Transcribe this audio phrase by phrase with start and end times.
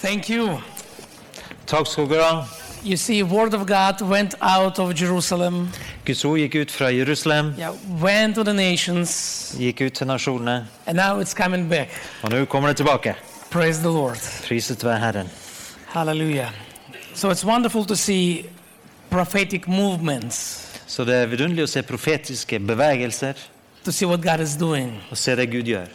[0.00, 0.58] Thank you.
[1.66, 2.46] Takk skal dere ha.
[2.82, 5.68] You see, word of God went out of Jerusalem,
[6.06, 9.10] Guds ord gikk ut fra Jerusalem, yeah, went to the nations,
[9.58, 11.90] gikk ut til nasjonene, and now it's coming back.
[12.22, 13.14] og nå kommer det tilbake.
[13.50, 14.16] Praise the Lord.
[14.48, 15.28] Priset være Herren.
[15.88, 16.48] Hallelujah.
[17.14, 18.46] So it's wonderful to see
[19.10, 23.34] prophetic movements, Så det er vidunderlig å se profetiske bevegelser
[23.84, 24.96] to see what God is doing.
[25.10, 25.86] og se det Gud gjør.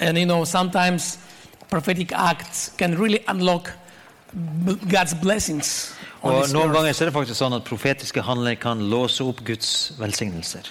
[0.00, 1.18] And you know, sometimes
[1.70, 3.70] prophetic acts can really unlock
[4.90, 9.38] God's blessings Og Noen ganger er det faktisk sånn at profetiske handlinger kan låse opp
[9.46, 10.66] Guds velsignelser.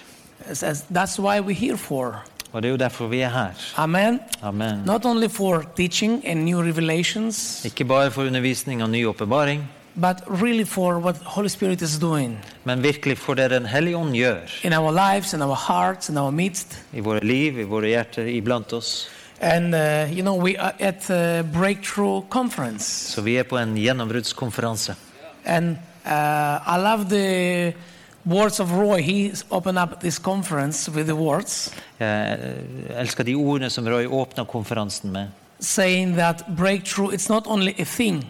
[0.93, 2.19] That's why we're here for.
[2.53, 3.57] Og det er jo derfor vi er her.
[3.77, 4.19] Amen.
[4.43, 4.83] Amen.
[4.85, 10.21] Not only for teaching and new revelations, Ikke bare for undervisning og ny åpenbaring, but
[10.27, 14.39] really for what Holy Spirit is doing men virkelig for det Den hellige ånd gjør
[14.63, 16.77] in our lives, in our hearts, in our midst.
[16.93, 19.09] i våre liv, i våre hjerter, iblant oss.
[19.41, 22.85] And uh, you know, we are at a breakthrough conference,
[23.15, 24.95] Så vi er på en gjennombruddskonferanse.
[25.45, 27.73] and uh, I love the
[28.25, 29.01] words of Roy.
[29.01, 34.05] He opened up this conference with the words Jeg eh, elsker de ordene som Roy
[34.05, 35.27] åpna konferansen med.
[35.59, 38.29] saying that breakthrough it's not only a thing.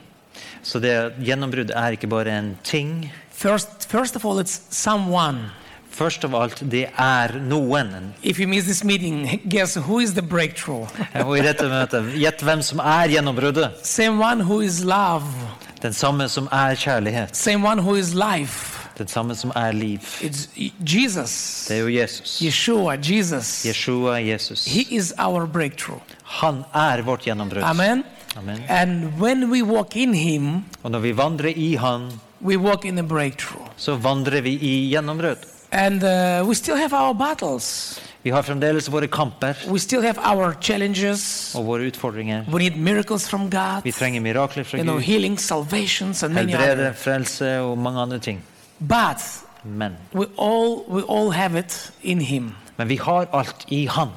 [0.64, 3.12] Så det gjennombrudd er ikke bare en ting.
[3.32, 5.38] First, first of all, it's someone.
[5.92, 8.14] Først av alt, det er noen.
[8.24, 10.88] If you miss this meeting, guess who is the breakthrough?
[11.26, 13.82] Og i dette møtet, gjett hvem som er gjennombruddet.
[13.84, 15.26] Same one who is love.
[15.82, 17.36] Den samme som er kjærlighet.
[17.36, 18.76] Same one who is life.
[19.00, 20.00] Den samme som er liv.
[20.22, 20.48] It's
[20.84, 21.66] Jesus.
[21.68, 22.40] Det er jo Jesus.
[22.44, 23.66] Yeshua, Jesus.
[23.66, 24.66] Yeshua, Jesus.
[24.68, 26.02] He is our breakthrough.
[26.40, 27.64] Han er vårt gjennombrudd.
[27.64, 28.04] Amen.
[28.38, 28.60] Amen.
[28.70, 33.00] And when we walk in Him, Og når vi vandrer i Han, we walk in
[33.00, 33.68] a breakthrough.
[33.78, 35.48] så vandrer vi i gjennombrudd.
[35.72, 38.00] And uh, we still have our battles.
[38.24, 41.52] Vi har fremdeles våre kamper We still have our challenges.
[41.56, 42.44] og våre utfordringer.
[42.52, 43.84] We need miracles from God.
[43.84, 45.04] Vi trenger mirakler fra You know, Gud.
[45.04, 46.94] healing, salvations, and many Helbrede, other.
[46.94, 48.42] frelse og mange andre ting.
[48.80, 49.18] But
[49.64, 52.56] Men, we all we all have it in Him.
[52.78, 54.08] men vi har alt i Han.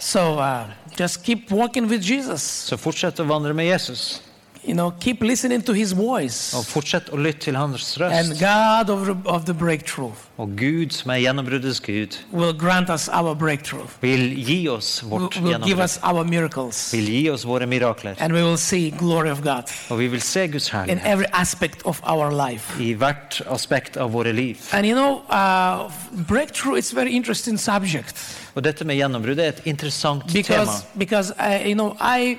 [0.00, 0.64] So uh,
[1.00, 2.42] just keep walking with Jesus.
[2.42, 4.22] Så fortsett å vandre med Jesus.
[4.62, 6.52] You know, keep listening to His voice.
[6.54, 8.34] Og fortsett å lytte til Hans And.
[8.38, 13.08] God of the, of the breakthrough Og Gud, som er gjennombruddets Gud, will grant us
[13.08, 13.88] our breakthrough.
[14.02, 15.84] vil gi oss Will, vårt will give gjennombrudd.
[15.84, 16.92] us our miracles.
[16.92, 18.14] Vil gi oss våre mirakler.
[18.20, 21.26] And we will see glory of God Og vi vil se Guds in herlighet every
[21.32, 22.76] aspect of our life.
[22.80, 24.60] i hvert aspekt av våre liv.
[24.72, 25.90] And you know, uh,
[26.28, 28.16] breakthrough is a very interesting subject
[28.54, 30.42] Og dette med gjennombrudd er et interessant tema.
[30.42, 32.38] because because uh, you know I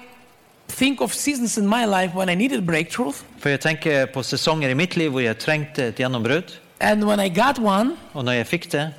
[0.71, 4.69] think of seasons in my life when I needed breakthrough, For jeg tenker på sesonger
[4.71, 6.57] i mitt liv hvor jeg trengte et gjennombrudd.
[6.79, 8.91] and when I got one, Og når jeg fikk det,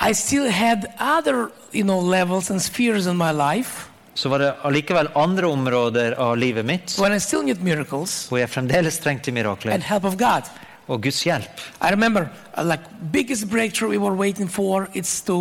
[0.00, 4.54] I still had other you know levels and spheres in my life så var det
[4.64, 9.30] allikevel andre områder av livet mitt when I still need miracles hvor jeg fremdeles trengte
[9.70, 10.42] and help of God.
[10.90, 11.60] Og Guds hjelp.
[11.82, 12.22] I remember,
[12.58, 14.88] uh, like, biggest breakthrough we were waiting for.
[14.94, 15.36] It's to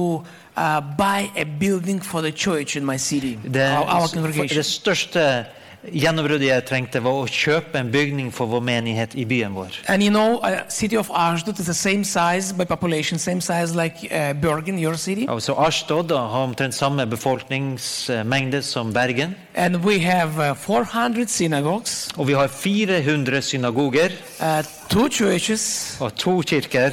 [0.57, 4.57] uh, buy a building for the church in my city, Det, our, our congregation.
[4.57, 5.45] det største
[5.87, 9.77] gjennombruddet jeg trengte, var å kjøpe en bygning for vår menighet i byen vår.
[9.87, 13.75] And you know, uh, city of Ashdod is the same size by population, same size
[13.75, 15.27] like uh, Bergen, your city.
[15.29, 19.35] Altså har omtrent samme befolkningsmengde som Bergen.
[19.55, 26.15] And we have uh, 400 synagogues, Og vi har 400 synagoger uh, two churches, og
[26.15, 26.91] to kirker.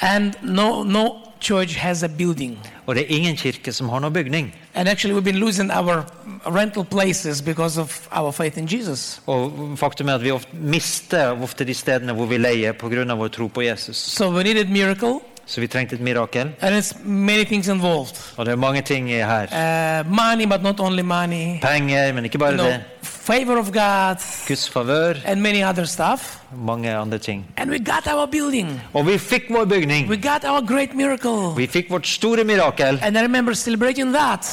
[0.00, 2.58] and no, no church has a building.
[2.86, 4.52] Og det er ingen kirke som har noen bygning.
[4.74, 6.04] And actually, we've been losing our
[6.46, 9.20] rental places because of our faith in Jesus.
[9.26, 13.14] Og faktum er at vi ofte mister ofte de stedene hvor vi leier pga.
[13.14, 13.96] vår tro på Jesus.
[13.96, 16.52] So we needed miracle, Så vi trengte et mirakel.
[16.60, 18.16] and it's many things involved.
[18.36, 19.46] Og det er mange ting her.
[19.52, 21.60] Uh, money, but not only money.
[21.62, 22.64] Penger, men ikke bare no.
[22.64, 22.80] det.
[23.22, 24.16] Favor of God
[24.48, 26.38] Guds favør, and many other stuff.
[26.56, 27.44] mange andre ting.
[27.56, 28.80] And we got our building.
[28.94, 30.08] Og vi fikk vår bygning.
[30.10, 31.54] We got our great miracle.
[31.56, 32.98] Vi fikk vårt store mirakel.
[33.02, 34.46] And I remember celebrating that.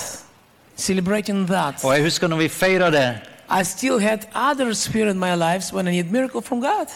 [0.77, 1.83] Celebrating that.
[1.83, 3.07] Og jeg husker når vi feira det,
[3.51, 6.87] I still had other spirit in my lives when I need miracle from God.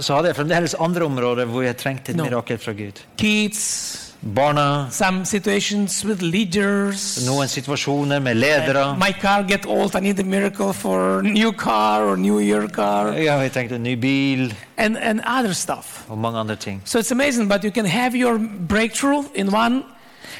[0.00, 2.24] så hadde jeg fremdeles andre områder hvor jeg trengte et No.
[2.24, 3.02] mirakel fra Gud.
[3.18, 7.24] Kids, Barna, some situations with leaders.
[7.26, 8.96] noen situasjoner med ledere.
[8.98, 9.94] My car get old.
[9.94, 13.82] I need a miracle for new car or new year car Ja, jeg tenkte en
[13.82, 16.04] ny bil and, and other stuff.
[16.08, 16.82] og mange andre ting.
[16.84, 18.38] So it's amazing, but you can have your
[18.68, 19.82] breakthrough in one,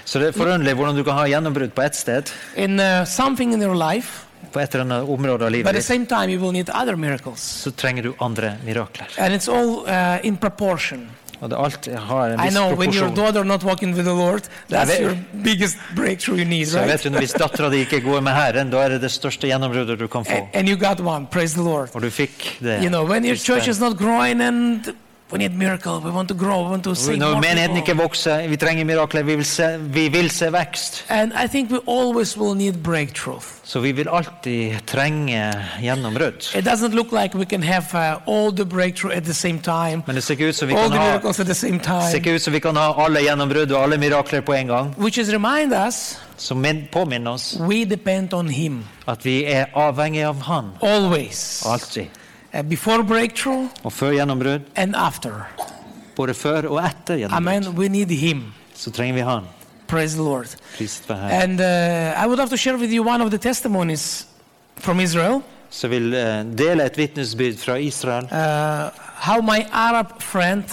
[0.05, 3.53] Så det er forunderlig hvordan du kan ha gjennombrudd på ett sted, in uh, something
[3.53, 6.53] in your life, på et eller annet område av livet ditt, same time you will
[6.53, 6.97] need other
[7.37, 9.07] så trenger du andre mirakler.
[9.19, 11.09] And it's all uh, in proportion.
[11.41, 16.39] I know when your daughter not walking with the Lord, that's vet- your biggest breakthrough
[16.39, 16.87] you need, right?
[16.87, 19.99] vet du, Hvis dattera di ikke går med Herren, da er det det største gjennombruddet
[19.99, 20.33] du kan få.
[20.33, 21.91] And, and you got one, praise the Lord.
[21.95, 22.83] Og du fikk det.
[22.83, 24.95] You know, when your church is not growing and
[25.33, 28.49] we need miracle, we want to grow, we want to see Når menigheten ikke vokser,
[28.49, 31.05] vi trenger mirakler, vi vil se, vi vil se vekst.
[31.09, 33.43] And I think we always will need breakthrough.
[33.65, 36.55] Så vi vil alltid trenge gjennombrudd.
[36.57, 40.03] It doesn't look like we can have uh, all the breakthrough at the same time,
[40.07, 42.01] Men det ser ikke ut som vi all kan the ha, at the same ser
[42.01, 44.95] time, ikke ut som vi kan ha alle gjennombrudd og alle mirakler på en gang.
[44.99, 50.25] which is remind us Som påminner oss we depend on Him at vi er avhengig
[50.25, 50.73] av Han.
[50.83, 52.07] always, Alltid.
[52.55, 55.31] Uh, before breakthrough Og før gjennombrudd, and after.
[56.17, 57.37] både før og etter gjennombrudd,
[57.67, 57.77] Amen.
[57.79, 58.53] We need Him.
[58.75, 59.45] så trenger vi Han.
[59.89, 60.47] Praise the Lord.
[60.77, 61.51] Priset være Herren.
[61.51, 64.27] And uh, I would love to share with you one of the testimonies
[64.77, 65.41] from Israel.
[65.71, 68.25] Så vil eh, dele et vitnesbyrd fra Israel.
[68.25, 68.89] Uh,
[69.21, 70.65] how my Arab friend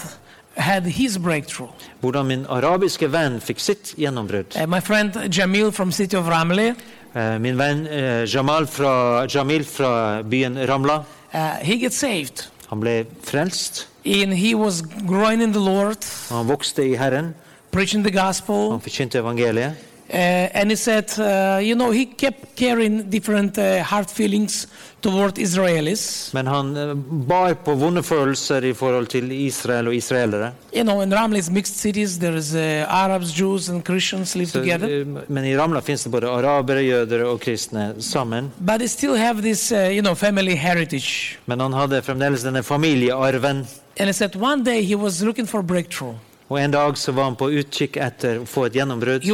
[0.55, 1.69] had his breakthrough.
[1.99, 4.55] Hvordan min arabiske venn fikk sitt gjennombrudd.
[4.55, 6.75] Uh, my friend Jamil from city of Ramle,
[7.15, 10.97] Eh, Min venn eh, Jamal fra, Jamil fra byen Ramla,
[11.35, 12.47] uh, he gets saved.
[12.69, 13.87] han ble frelst.
[14.05, 15.97] And he was growing in the Lord,
[16.29, 17.35] Han vokste i Herren.
[17.71, 18.69] preaching the gospel.
[18.69, 19.73] Han forkynte evangeliet.
[20.07, 24.67] Uh, and he said, uh, you know, he kept carrying different uh, heart feelings
[25.01, 26.33] toward Israelis.
[26.33, 26.93] Men han eh,
[27.29, 30.51] bar på vonde følelser i forhold til Israel og israelere.
[30.73, 32.19] You know, in Ramla is mixed cities.
[32.19, 34.89] There is uh, Arabs, Jews, and Christians live so, together.
[34.89, 38.51] eh, men i Ramla det både araber, jøder og kristne sammen.
[38.59, 41.37] But they still have this, you know, family heritage.
[41.45, 43.65] Men han hadde fremdeles denne familiearven.
[43.97, 46.15] And he said one day he was looking for breakthrough.
[46.45, 49.25] Og en dag så var han på utkikk etter å få et gjennombrudd.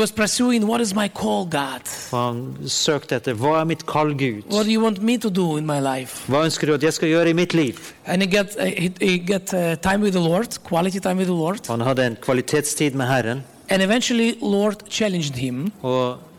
[2.12, 2.40] Han
[2.72, 4.48] søkte etter hva er mitt kall, Gud?
[4.48, 4.64] Hva
[6.48, 7.76] ønsker du at jeg skal gjøre i mitt liv?
[8.08, 9.76] And he got uh, he, he got uh,
[10.24, 11.68] Lord.
[11.68, 15.72] Han hadde en kvalitetstid med Herren, And eventually, Lord challenged him.
[15.82, 16.31] og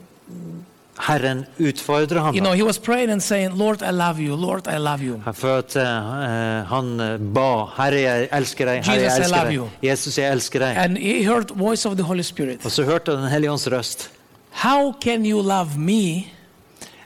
[0.99, 2.35] Herren utfordrer ham.
[2.35, 4.37] You know, he was praying and saying, "Lord, I love you.
[4.37, 9.01] Lord, I love you." For at uh, han eh, ba, Herre, jeg elsker deg, Herre,
[9.01, 9.55] jeg Jesus, I elsker deg.
[9.55, 9.69] you.
[9.83, 10.77] Jesus, jeg elsker deg.
[10.77, 12.65] And he heard voice of the Holy Spirit.
[12.65, 14.11] Og så hørte Den hellige ånds røst.
[14.51, 16.27] How can you love me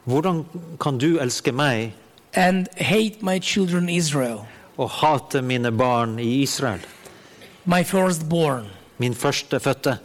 [0.05, 0.45] Hvordan
[0.81, 1.93] kan du elske meg
[2.35, 4.39] and hate my children Israel,
[4.79, 6.81] og hate mine barn i Israel?
[7.65, 8.67] my firstborn?
[8.99, 9.99] Min førstefødte.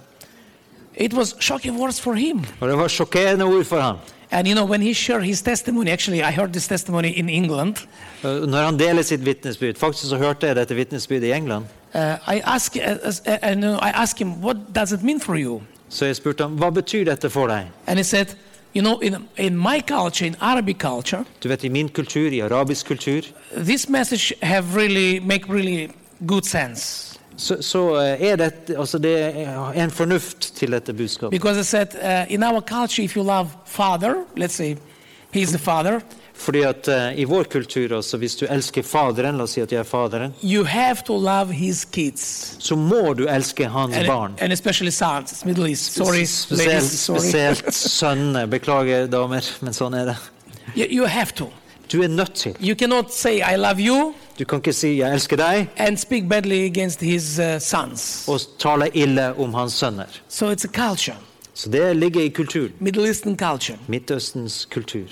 [0.96, 2.40] It was shocking words for him.
[2.60, 3.96] Det var sjokkerende ord for ham.
[4.34, 7.76] And you know, when he shared his testimony, actually, I heard this testimony in England.
[8.24, 11.66] Eh, Når han deler sitt vitnesbyrd Faktisk så hørte jeg dette vitnesbyrdet i England.
[11.94, 12.00] Uh,
[12.36, 15.62] I asked, uh, uh, and, uh, I asked him, "What does it mean for you?"
[15.90, 17.66] Så jeg spurte ham hva betyr dette for deg.
[17.88, 18.28] And he said,
[18.76, 22.40] "You know, in in my culture, in Arabic culture, Du vet, I min kultur, i
[22.40, 23.22] arabisk kultur,
[23.58, 25.90] this message have really make really
[26.26, 27.11] good sense
[27.42, 31.32] så, så eh, er det, altså det er en fornuft til dette budskapet.
[31.32, 34.76] because it said uh, in our culture, if you love father, let's say
[35.34, 36.02] he's the father,
[36.34, 39.72] Fordi at uh, i vår kultur, altså, hvis du elsker Faderen, la oss si at
[39.72, 44.08] jeg er Faderen, you have to love his kids, så må du elske hans and,
[44.08, 44.34] barn.
[44.40, 45.46] and especially sons.
[45.46, 45.94] Middle East.
[45.94, 47.00] Sorry, Spesielt, ladies.
[47.00, 47.20] Sorry.
[47.20, 48.48] spesielt sønnene.
[48.48, 50.18] Beklager, damer, men sånn er det.
[50.76, 51.52] You, you have to.
[51.92, 52.56] Du er nødt til.
[52.62, 56.30] You cannot say I love you Du kan ikke si 'jeg elsker deg' and speak
[56.30, 58.26] badly against his uh, sons.
[58.28, 60.06] og tale ille om hans sønner.
[60.30, 61.18] So it's a culture,
[61.54, 62.72] Så det ligger i kulturen.
[62.80, 63.78] Middle Eastern culture.
[63.88, 65.08] Midtøstens kultur.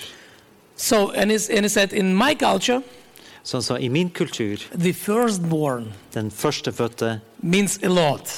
[0.75, 2.81] So, and, it's, and it said, in my culture,
[3.43, 8.29] Sånn som i min kultur, the firstborn den førstefødte means a lot.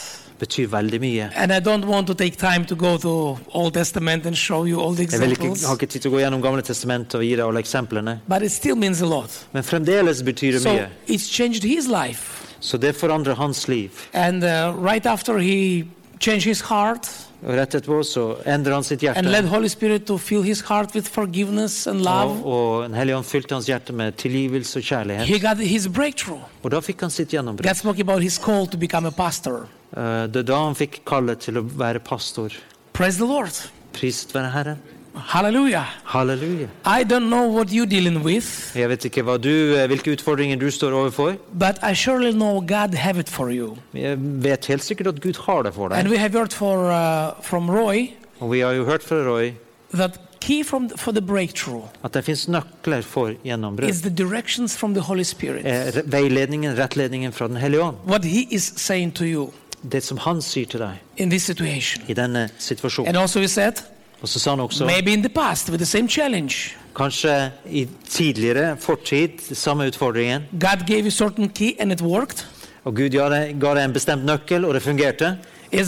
[0.42, 1.30] Betyr veldig mye.
[1.36, 3.14] And I don't want to take time to go to
[3.54, 6.22] Old Testament and show you all the Jeg examples, har ikke tid til å gå
[6.26, 8.20] gjennom Gamle testamentet og gi deg alle eksemplene.
[8.28, 9.30] but it still means a lot.
[9.54, 10.90] Men fremdeles betyr det So mye.
[11.08, 12.38] it's changed his life.
[12.60, 13.90] Så det forandrer hans liv.
[14.14, 15.86] And uh, right after he
[16.20, 17.08] changed his heart
[17.42, 19.48] Og rett etterpå så endrer han sitt and hjerte.
[19.50, 23.56] Holy Spirit to fill his heart with forgiveness and love, Og, og hellige ånd fylte
[23.58, 25.26] hans hjerte med tilgivelse og kjærlighet.
[25.26, 26.42] he got his breakthrough.
[26.64, 27.66] Og da fikk han sitt gjennombrudd.
[27.66, 29.68] God spoke about his call to become a pastor.
[29.98, 32.52] Eh, Det er da han fikk kallet til å være pastor.
[32.94, 33.52] Praise the Lord.
[33.94, 34.78] Priset være Herren.
[35.16, 35.86] Hallelujah.
[36.06, 36.68] Halleluja.
[36.86, 40.70] I don't know what you're dealing with, Jeg vet ikke du, eh, hvilke utfordringer du
[40.72, 41.36] står overfor.
[41.54, 43.78] but I surely know God have it for you.
[43.94, 46.12] Jeg vet helt sikkert at Gud har det for And deg.
[46.12, 49.52] we have heard for, uh, from Roy Og vi har jo hørt fra Roy
[49.94, 53.90] that key from for the breakthrough at det fins nøkler for gjennombrudd.
[53.90, 55.66] is the directions from the Holy Spirit.
[55.66, 57.96] Eh, re- Veiledningen, rettledningen fra Den hellige ånd.
[58.08, 59.52] What He is saying to you
[59.92, 62.04] Det som han sier til deg in this situation.
[62.08, 63.08] i denne situasjonen.
[63.08, 63.74] And also He said,
[64.22, 66.56] Og så sa han også maybe in the past with the same challenge,
[66.96, 70.42] kanskje i tidligere fortid samme utfordringen.
[70.52, 72.46] God gave you certain key and it worked.
[72.84, 75.38] Og Gud ga deg, ga deg en bestemt nøkkel, og det fungerte.
[75.72, 75.86] Men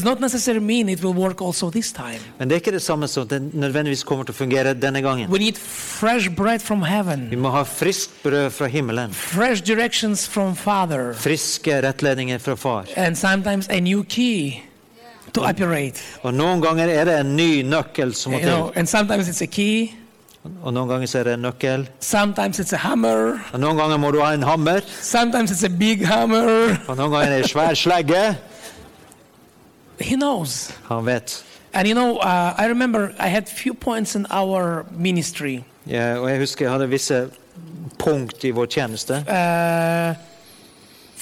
[2.47, 5.27] det er ikke det samme som det nødvendigvis kommer til å fungere denne gangen.
[5.33, 5.51] Vi
[7.35, 9.11] må ha friskt brød fra himmelen.
[11.25, 12.85] Friske rettledninger fra far.
[12.95, 14.61] and sometimes a new key
[15.33, 16.01] to operate.
[16.23, 18.79] Og noen ganger er det en ny nøkkel som må You know, til.
[18.79, 19.91] and sometimes it's a key,
[20.63, 21.87] Og noen ganger så er det en nøkkel.
[21.99, 24.81] sometimes it's a hammer, Og noen ganger må du ha en hammer.
[25.01, 26.77] sometimes it's a big hammer.
[26.87, 28.35] Og noen ganger er det en svær slegge.
[29.99, 30.71] He knows.
[30.89, 31.43] Han vet.
[31.73, 35.63] And you know, uh, I remember I had few points in our ministry.
[35.87, 37.29] Ja, og jeg husker jeg hadde visse
[37.99, 40.15] punkt i vår tjeneste Uh,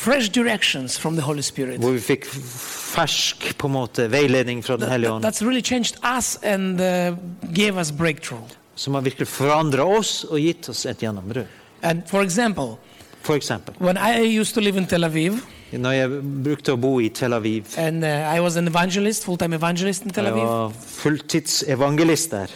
[0.01, 1.79] fresh directions from the Holy Spirit.
[1.79, 5.96] hvor vi fikk fersk på en måte veiledning fra Den hellige ånd, that's really changed
[6.17, 7.15] us and uh,
[7.53, 8.48] gave us breakthrough.
[8.75, 11.48] som har virkelig forandra oss og gitt oss et gjennombrudd.
[11.84, 12.77] And for example,
[13.22, 15.34] For eksempel, when I used to live in Tel Aviv,
[15.72, 16.10] når jeg
[16.43, 20.10] brukte å bo i Tel Aviv and uh, I was an evangelist, full-time evangelist in
[20.10, 22.48] Tel Jeg Aviv, var fulltidsevangelist der.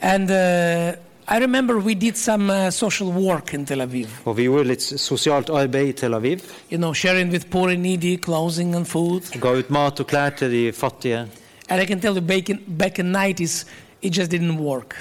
[0.00, 0.92] and uh,
[1.28, 4.08] I remember we did some uh, social work in Tel Aviv.
[4.24, 6.42] Og vi gjorde litt sosialt arbeid i Tel Aviv.
[6.68, 9.30] You know, sharing with poor and needy, clothing and food.
[9.40, 11.28] Ga ut mat og klær til de fattige.
[11.68, 13.64] And I can tell you, back in, back in 90s,
[14.02, 14.96] it just didn't work.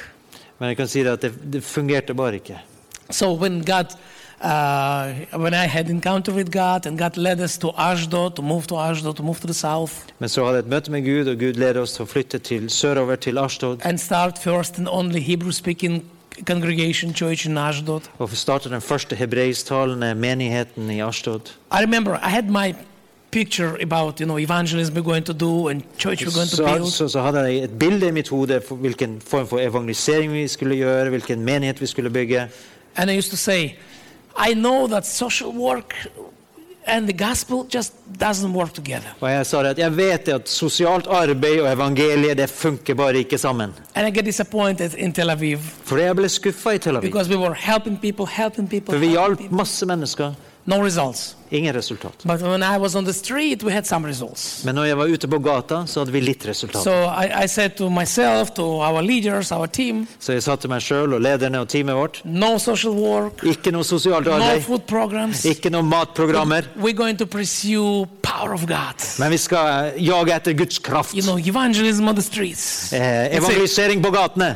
[0.60, 2.60] Men jeg kan si det at det, det fungerte bare ikke.
[3.10, 3.98] So when God,
[4.44, 8.68] uh, when I had encounter with God, and God led us to Ashdod, to move
[8.68, 11.28] to Ashdod, to move to the south, Men så hadde jeg et møte med Gud,
[11.32, 13.78] og Gud ledet oss til å flytte til sørover til Ashtod.
[13.84, 16.04] and start first and only Hebrew-speaking
[16.48, 18.02] congregation church in Ashdod.
[18.20, 21.42] Og starte den første hebreisktalende menigheten i Ashdod.
[21.72, 22.74] I remember I had my
[23.32, 26.66] picture about you know evangelism we're going to do and church we're going to Så,
[26.66, 26.92] build.
[26.92, 30.48] så, så hadde jeg et bilde i mitt hode for hvilken form for evangelisering vi
[30.48, 32.48] skulle gjøre, hvilken menighet vi skulle bygge.
[32.96, 33.70] And I used to say,
[34.38, 35.94] I know that social work
[36.88, 39.10] and the gospel just doesn't work together.
[39.22, 43.18] Og jeg sa det at jeg vet at sosialt arbeid og evangeliet det funker bare
[43.22, 43.74] ikke sammen.
[43.96, 47.02] And I get disappointed in Tel Aviv For jeg ble skuffa i Tel Aviv.
[47.02, 49.58] because we were helping people, helping people, For vi helping hjalp people.
[49.58, 50.34] masse mennesker.
[50.66, 51.36] No results.
[51.54, 52.14] Ingen resultat.
[52.24, 54.64] But when I was on the street, we had some results.
[54.66, 56.84] Men når jeg var ute på gata, så hadde vi litt resultat.
[56.84, 60.70] So I, I said to myself, to our leaders, our team, Så jeg sa til
[60.72, 64.64] meg sjøl og lederne og teamet vårt no social work, ikke noe sosialt no arbeid,
[64.64, 65.44] food programs.
[65.46, 66.70] ikke noe matprogrammer.
[66.78, 69.04] We're going to pursue power of God.
[69.20, 71.14] Men vi skal jage etter Guds kraft.
[71.18, 72.94] You know, evangelism on the streets.
[72.94, 74.56] Eh, evangelisering på gatene.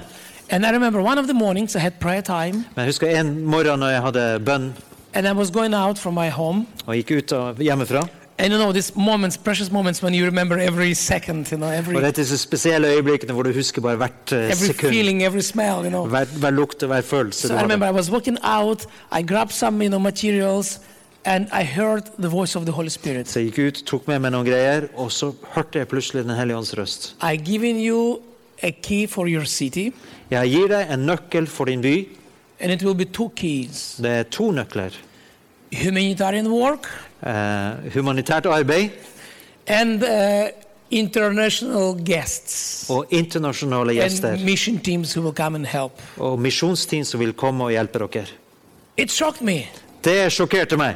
[0.50, 3.80] And I remember one of the mornings I had prayer time, Men husker en morgen
[3.80, 4.74] når jeg hadde bønn
[5.16, 6.66] and I was going out from my home.
[6.86, 8.08] og gikk ut av hjemmefra.
[8.38, 11.96] And you know, these moments, precious moments when you remember every second, you know, every,
[11.96, 14.92] Og det er disse spesielle øyeblikkene hvor du husker bare hvert eh, every sekund.
[14.92, 16.06] feeling, every smell, you know.
[16.08, 17.42] Hver, hver lukt og hver følelse.
[17.42, 17.64] So du I hadde.
[17.64, 18.86] remember I was walking out,
[19.20, 20.80] I grabbed some, you know, materials,
[21.26, 23.30] and I heard the voice of the Holy Spirit.
[23.30, 26.36] Så jeg gikk ut, tok med meg noen greier, og så hørte jeg plutselig Den
[26.36, 27.16] hellige ånds røst.
[27.24, 28.20] I given you
[28.64, 29.94] a key for your city,
[30.32, 31.96] Jeg gir deg en nøkkel for din by.
[32.60, 34.92] And it will be two keys: Det er to nøkler.
[35.74, 36.88] humanitarian work
[37.26, 38.90] Eh, humanitært arbeid
[39.68, 40.48] and uh,
[40.92, 44.30] international guests og internasjonale gjester.
[44.34, 46.02] and mission teams who will come and help.
[46.18, 48.26] Og misjonsteam som vil komme og hjelpe dere.
[48.98, 49.66] It shocked me.
[50.04, 50.96] Det sjokkerte meg.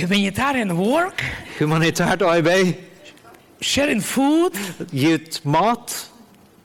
[0.00, 1.24] Humanitarian work,
[1.58, 2.74] Humanitært arbeid,
[3.60, 4.52] sharing food.
[4.92, 6.10] gi ut mat.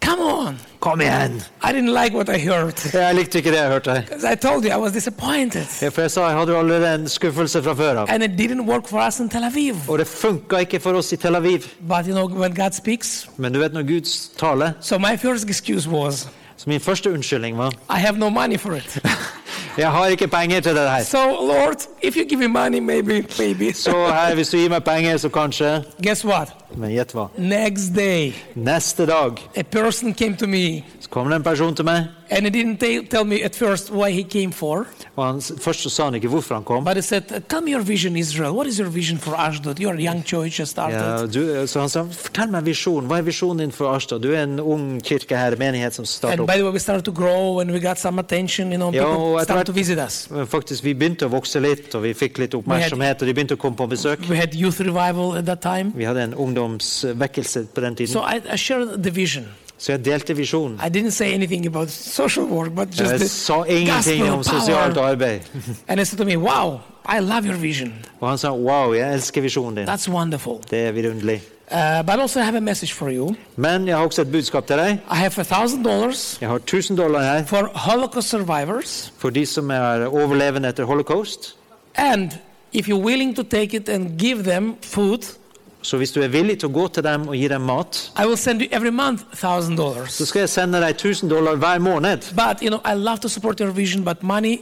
[0.05, 0.59] Come on!
[0.81, 1.35] Kom igjen!
[1.63, 2.73] I didn't like what I heard.
[2.93, 3.95] Jeg likte ikke det jeg hørte.
[4.31, 5.65] I told you I was disappointed.
[5.81, 8.09] Ja, For jeg sa jeg hadde allerede en skuffelse fra før av.
[8.09, 9.75] And it didn't work for us in Tel Aviv.
[9.87, 11.67] Og det funka ikke for oss i Tel Aviv.
[11.87, 15.45] But you know, when God speaks, Men du vet når Gud taler so my first
[15.49, 18.99] excuse was, Så min første unnskyldning var I have no money for it.
[19.77, 21.03] Jeg har ikke penger til det her.
[21.03, 23.73] so, Lord, if you give me money, maybe, maybe.
[23.85, 26.47] Så her, hvis du gir meg penger, så kanskje Guess what?
[26.75, 27.27] Men gjett hva.
[27.37, 31.85] Next day, Neste dag a person came to me så kom det en person til
[31.85, 32.77] meg, and he didn't
[33.09, 34.85] tell me at first why he came for,
[35.15, 36.85] og han, først så sa han ikke hvorfor han kom.
[36.85, 38.53] but he said, Tell me your vision, Israel.
[38.55, 39.75] What is your vision for Ashdod?
[39.79, 40.99] You're a young church just started.
[40.99, 43.09] Ja, du, så han sa fortell meg visjonen.
[43.09, 44.21] Hva er visjonen din for Arstad?
[44.23, 46.47] Du er en ung kirke her, menighet som starter And opp.
[46.53, 49.03] by the way, we started to grow and we got some attention, you know, Ja,
[49.03, 50.27] people og etter started to visit us.
[50.49, 53.61] Faktisk, Vi begynte å vokse litt, og vi fikk litt oppmerksomhet, og de begynte å
[53.61, 54.27] komme på besøk.
[54.29, 55.93] We had youth revival at that time.
[55.95, 58.13] Vi hadde en ungdomsvekkelse på den tiden.
[58.13, 59.47] So I, I shared the vision.
[59.81, 60.77] Så jeg delte visjonen.
[60.77, 65.41] I didn't say anything about social work, but just Jeg sa ingenting om sosialt arbeid.
[65.87, 67.93] And he said to me, Wow, I love your vision.
[68.19, 69.89] Og han sa wow, jeg elsker visjonen din.
[69.89, 70.61] That's wonderful.
[70.69, 71.41] Det er vidunderlig.
[71.71, 73.35] Uh, but also, I have a message for you.
[73.55, 74.99] Men jeg har også et budskap til deg.
[75.11, 79.45] I have a thousand dollars Jeg har 1000 dollar her for Holocaust survivors for de
[79.45, 81.55] som er overlevende etter holocaust.
[81.95, 82.31] and
[82.73, 85.19] if you're willing to take it and give them food,
[85.81, 88.11] Så hvis du er villig til å gå til dem og gi dem mat,
[88.91, 89.23] month
[90.09, 92.33] så skal jeg sende deg 1000 dollar hver måned.
[92.35, 94.61] But you know, I love to support your vision, but money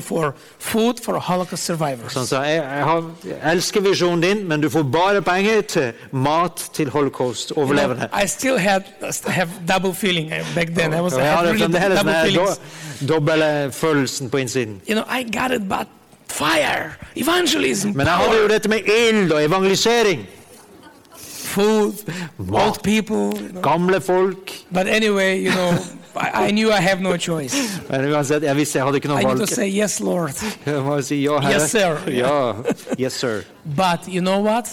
[0.00, 2.12] for food for Holocaust survivors.
[2.12, 6.70] Så jeg, jeg, har, jeg elsker visjonen din, men du får bare penger til mat
[6.72, 8.08] til holocaust-overlevende.
[8.44, 8.82] You know, had
[9.26, 10.92] have feeling uh, back then.
[10.94, 12.60] I was I jeg had hadde really fremdeles
[13.06, 14.80] double den doble følelsen på innsiden.
[14.88, 15.86] You know, I got it, but
[16.28, 18.78] fire, evangelism, Men jeg hadde jo dette med
[19.08, 20.26] ild og evangelisering.
[21.54, 21.94] Food,
[22.52, 23.32] old people.
[23.40, 23.60] You know.
[23.62, 24.50] Gamle folk.
[24.72, 25.78] But anyway, you know,
[26.16, 27.54] I, I knew I have no choice.
[27.90, 29.54] Men uansett, jeg visste jeg hadde ikke I noe need to valg.
[29.54, 30.34] say yes, Lord.
[30.66, 31.54] Jeg må si ja, herre.
[31.60, 31.98] Yes, sir.
[32.10, 32.34] Ja,
[32.98, 33.42] yes, sir.
[33.64, 34.70] But you know what?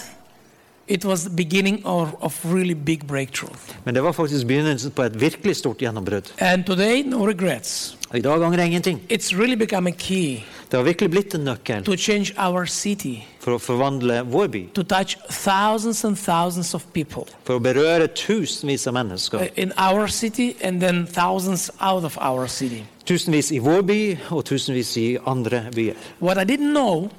[0.88, 3.56] It was the beginning of, of really big breakthrough.
[3.84, 6.32] Men det var faktisk begynnelsen på et virkelig stort gjennombrudd.
[6.38, 7.96] And today, no regrets.
[8.12, 9.00] Og I dag angrer jeg ingenting.
[9.08, 13.22] It's really become a key Det har virkelig blitt en nøkkel to change our city,
[13.40, 14.62] for å forvandle vår by.
[14.74, 19.48] to touch thousands and thousands of people For å berøre tusenvis av mennesker.
[19.56, 22.84] in our city and then thousands out of our city.
[23.04, 25.94] Tusenvis i vår by og tusenvis i andre byer.
[26.20, 27.10] What I didn't know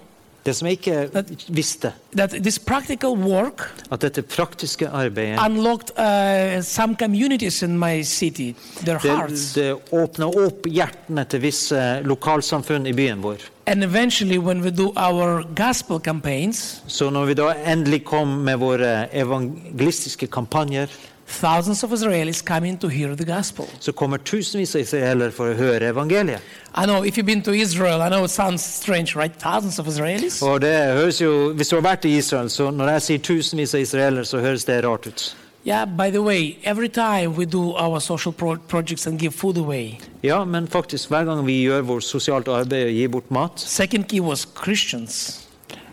[0.44, 1.24] Det som jeg ikke
[1.56, 8.02] visste, that this practical work at dette praktiske arbeidet unlocked uh, some communities in my
[8.04, 9.54] city, their det, hearts.
[9.54, 13.48] det åpna opp hjertene til visse lokalsamfunn i byen vår.
[13.66, 18.60] And eventually, when we do our gospel campaigns, Så når vi da endelig kom med
[18.60, 20.88] våre evangelistiske kampanjer,
[21.28, 23.66] thousands of Israelis coming to hear the gospel.
[23.80, 26.40] så kommer tusenvis av israelere for å høre evangeliet.
[26.76, 29.34] I know if you've been to Israel, I know it sounds strange, right?
[29.40, 30.42] Thousands of Israelis.
[30.42, 33.74] Og det høres jo, Hvis du har vært i Israel, så når jeg sier tusenvis
[33.76, 35.36] av israelere, så høres det rart ut.
[35.66, 39.58] Yeah, by the way, every time we do our social pro- projects and give food
[39.58, 43.60] away, Ja, men faktisk, hver gang vi gjør vårt sosialt arbeid og gir bort mat
[43.60, 45.40] second key was Christians.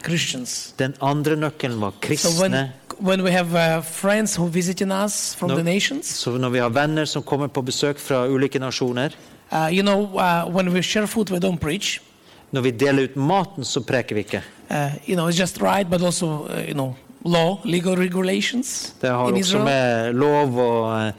[0.04, 0.74] Christians.
[0.78, 2.72] Den andre nøkkelen var So kristne.
[3.00, 6.58] When, we have uh, friends who visiting us from når, the nations, Så når vi
[6.58, 9.10] har venner som kommer på besøk fra ulike nasjoner,
[9.52, 12.00] uh, you know, uh, when we share food, we don't preach.
[12.50, 14.42] når vi deler ut maten, så preker vi ikke.
[14.70, 19.10] Uh, you know, it's just right, but also, uh, you know, law, legal regulations Det
[19.10, 21.12] har også med lov og eh,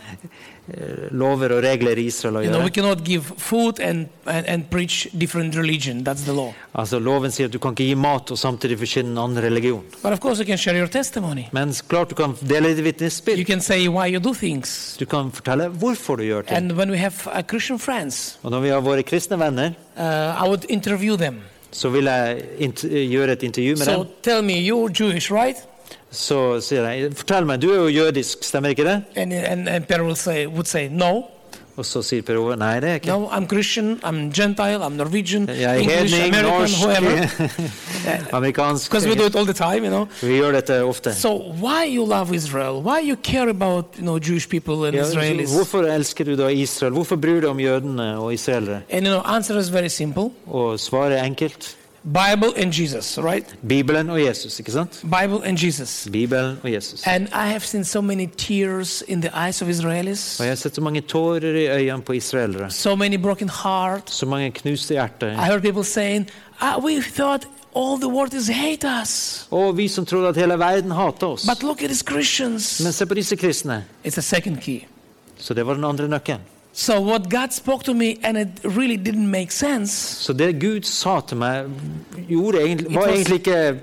[1.12, 3.80] lover og regler i Israel å You know, gjøre.
[3.82, 6.04] and, and, and preach different religion.
[6.04, 6.54] That's the law.
[6.76, 9.82] Altså Loven sier at du kan ikke gi mat og samtidig forkynne en annen religion.
[10.04, 11.46] But of course, you can share your testimony.
[11.52, 13.46] Men klart du kan dele ditt You vitnesbyrd.
[13.48, 14.96] can say why you do things.
[15.00, 16.58] Du kan fortelle hvorfor du gjør ting.
[16.58, 17.14] And when we have
[17.50, 21.42] Christian friends, Og når vi har våre kristne venner, uh, I would interview them.
[21.72, 22.42] så vil jeg
[23.12, 24.08] gjøre et intervju med So dem.
[24.24, 25.58] tell me, you're Jewish, right?
[26.12, 28.98] Så sier jeg fortell meg, du er jo jødisk, stemmer ikke det?
[29.16, 31.22] And, and, and Per will say, would say, no,
[31.80, 33.08] Og så sier Per Ove nei, det er ikke.
[33.16, 37.16] no, I'm Christian, I'm Gentile, I'm Norwegian, Jeg er English, hedning, American, whoever.
[37.22, 38.92] norsk, amerikansk.
[38.92, 40.06] Because we do it all the time, you know.
[40.22, 41.14] Vi gjør dette ofte.
[41.16, 41.32] So
[41.64, 42.82] why you love Israel?
[42.84, 45.50] Why you care about you know Jewish people and Ja, Israelis?
[45.56, 46.92] hvorfor elsker du da Israel?
[46.94, 48.82] Hvorfor bryr du deg om jødene og israelere?
[48.92, 51.78] And you know, answer is very simple: Og svaret er enkelt.
[52.04, 53.56] Bible and Jesus, right?
[53.68, 55.02] Bibelen og Jesus, ikke sant?
[55.04, 56.08] Bible and Jesus.
[56.12, 57.04] Bibelen og Jesus.
[57.08, 60.56] And I have seen so many tears in the eyes of Israelis, Og jeg har
[60.56, 62.72] sett så mange tårer i øynene på israelere.
[62.72, 64.14] so many broken hearts.
[64.14, 65.34] Så mange knuste I hjerter.
[65.36, 66.30] heard people saying,
[66.62, 70.54] ah, "We thought all the world is hate us, Og vi som trodde at hele
[70.60, 71.46] verden hater oss.
[71.50, 73.86] but look at these Christians." Men se på disse kristne.
[74.06, 74.80] It's a second key.
[75.38, 76.40] Så det var den andre nøkkelen.
[76.74, 79.92] So what God spoke to me, and it really didn't make sense.
[80.26, 81.66] Så det Gud sa til meg,
[82.30, 83.80] gjorde egentlig, var It was- egentlig ikke,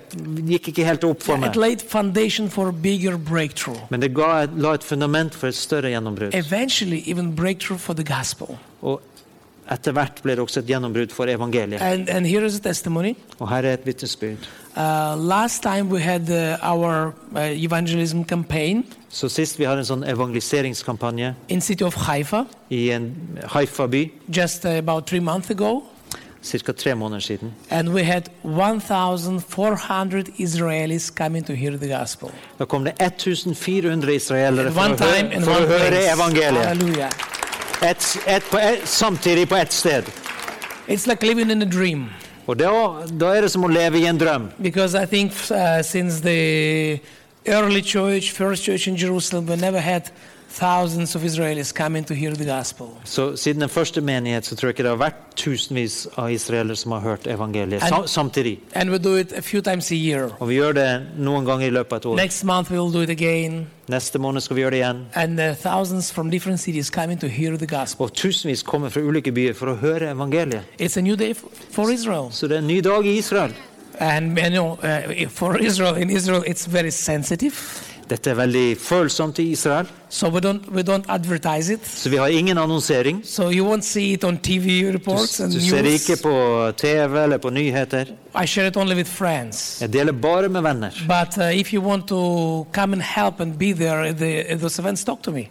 [0.48, 1.56] gikk ikke helt opp for It meg.
[1.56, 3.78] laid foundation for a bigger breakthrough.
[3.90, 6.34] Men det ga, la et fundament for et større gjennombrudd.
[6.34, 8.58] Eventually, even breakthrough for the gospel.
[8.82, 9.00] Og
[9.70, 11.82] etter hvert ble det også et gjennombrudd for evangeliet.
[11.82, 13.14] And, and here is a testimony.
[13.38, 14.48] Og her er et vitnesbyrd.
[14.76, 19.88] Uh, last time we had uh, our uh, evangelism campaign Så sist vi hadde en
[19.88, 23.08] sånn evangeliseringskampanje in city of Haifa, i en
[23.54, 25.82] Haifa-by, just uh, about three months ago,
[26.44, 26.72] ca.
[26.72, 32.30] tre måneder siden, and we had 1,400 Israelis coming to hear the gospel.
[32.58, 36.66] da kom det 1400 israelere for, time, å høre, for å høre evangeliet.
[36.66, 37.37] Hallelujah.
[37.82, 40.04] Et, et, på et, samtidig på ett sted.
[40.88, 42.08] It's like living in a dream.
[42.46, 42.70] Og da,
[43.20, 44.48] da er det som å leve i en drøm.
[44.62, 46.98] Because I think uh, since the
[47.46, 50.10] early church, first church in Jerusalem, we never had
[50.50, 52.86] thousands of Israelis coming to hear the gospel.
[53.04, 56.76] Så Siden den første menighet så tror jeg ikke det har vært tusenvis av israelere
[56.76, 58.58] som har hørt evangeliet And- samtidig.
[58.74, 60.30] And we do it a few times a year.
[60.40, 62.16] Og vi gjør det noen ganger i løpet av et år.
[62.16, 63.66] Next month we will do it again.
[63.88, 65.06] Neste måned skal vi gjøre det igjen.
[65.14, 68.04] And uh, thousands from different cities coming to hear the gospel.
[68.04, 70.62] Og tusenvis kommer fra ulike byer for å høre evangeliet.
[70.80, 71.34] It's a new day
[71.70, 72.28] for Israel.
[72.30, 73.52] Så det er en ny dag i Israel.
[74.00, 77.54] And, and you know, uh, for Israel, in Israel, it's very sensitive.
[78.08, 81.86] Dette er veldig følsomt i Israel, So we don't, we don't advertise it.
[81.86, 83.20] så vi har ingen annonsering.
[83.24, 84.80] So you won't see it on TV
[85.38, 88.04] Du, and du ser det ikke på TV eller på nyheter.
[88.42, 89.78] I share it only with friends.
[89.80, 90.90] Jeg deler bare med venner.
[91.06, 94.60] But uh, if you want to come and help and be there at, the, at
[94.60, 95.48] those events, talk to me.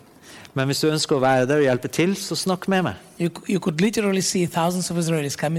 [0.53, 3.01] Men hvis du ønsker å være der og hjelpe til, så snakk med meg.
[3.21, 3.77] You, you could
[4.25, 4.43] see
[4.89, 4.97] of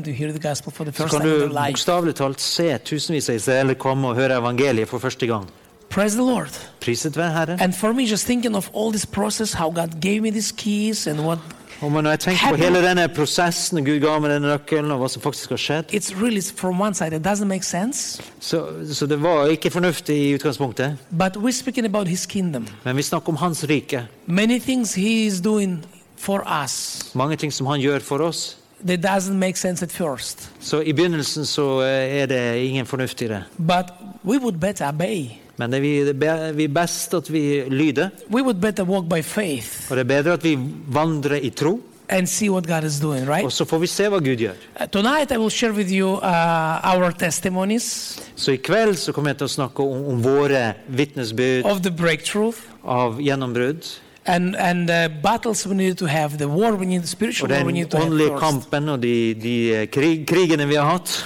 [0.05, 0.39] to hear the
[0.75, 4.91] for the Så kan du bokstavelig talt se tusenvis av israelere komme og høre evangeliet
[4.91, 5.47] for første gang.
[5.91, 6.49] Praise the Lord.
[6.81, 7.61] Priset være Herren.
[7.63, 11.07] And for me, just thinking of all this process, how God gave me these keys
[11.07, 11.39] and what
[11.81, 15.09] Og når jeg tenker på hele denne prosessen, Gud ga meg denne nøkkelen, og hva
[15.09, 18.23] som faktisk har skjedd, it's really from one side, it doesn't make sense.
[18.41, 20.97] så, så det var ikke fornuftig i utgangspunktet.
[21.11, 22.67] But we're speaking about His kingdom.
[22.85, 24.07] Men vi snakker om Hans rike.
[24.27, 25.85] Many things He is doing
[26.17, 28.57] for us Mange ting som Han gjør for oss.
[28.87, 30.51] that doesn't make sense at first.
[30.61, 33.45] Så i begynnelsen så eh, er det ingen fornuft i det.
[33.59, 33.85] But
[34.25, 35.27] we would better obey.
[35.59, 35.79] Men det
[36.23, 40.33] er best at vi lyder, We would better walk by faith og det er bedre
[40.39, 40.57] at vi
[40.89, 43.45] vandrer i tro, and see what God is doing, right?
[43.45, 44.55] og så får vi se hva Gud gjør.
[44.81, 49.35] Uh, tonight, I will share with you uh, our testimonies Så i kveld så kommer
[49.35, 53.85] til å snakke om, om våre vitnesbyrd of the breakthrough av gjennombrudd,
[54.27, 57.59] and and the battles we need to have, the war we need, the spiritual war
[57.67, 58.41] we den need to have åndelige first.
[58.47, 61.19] kampen og de, de eh, krig, krigene vi har hatt.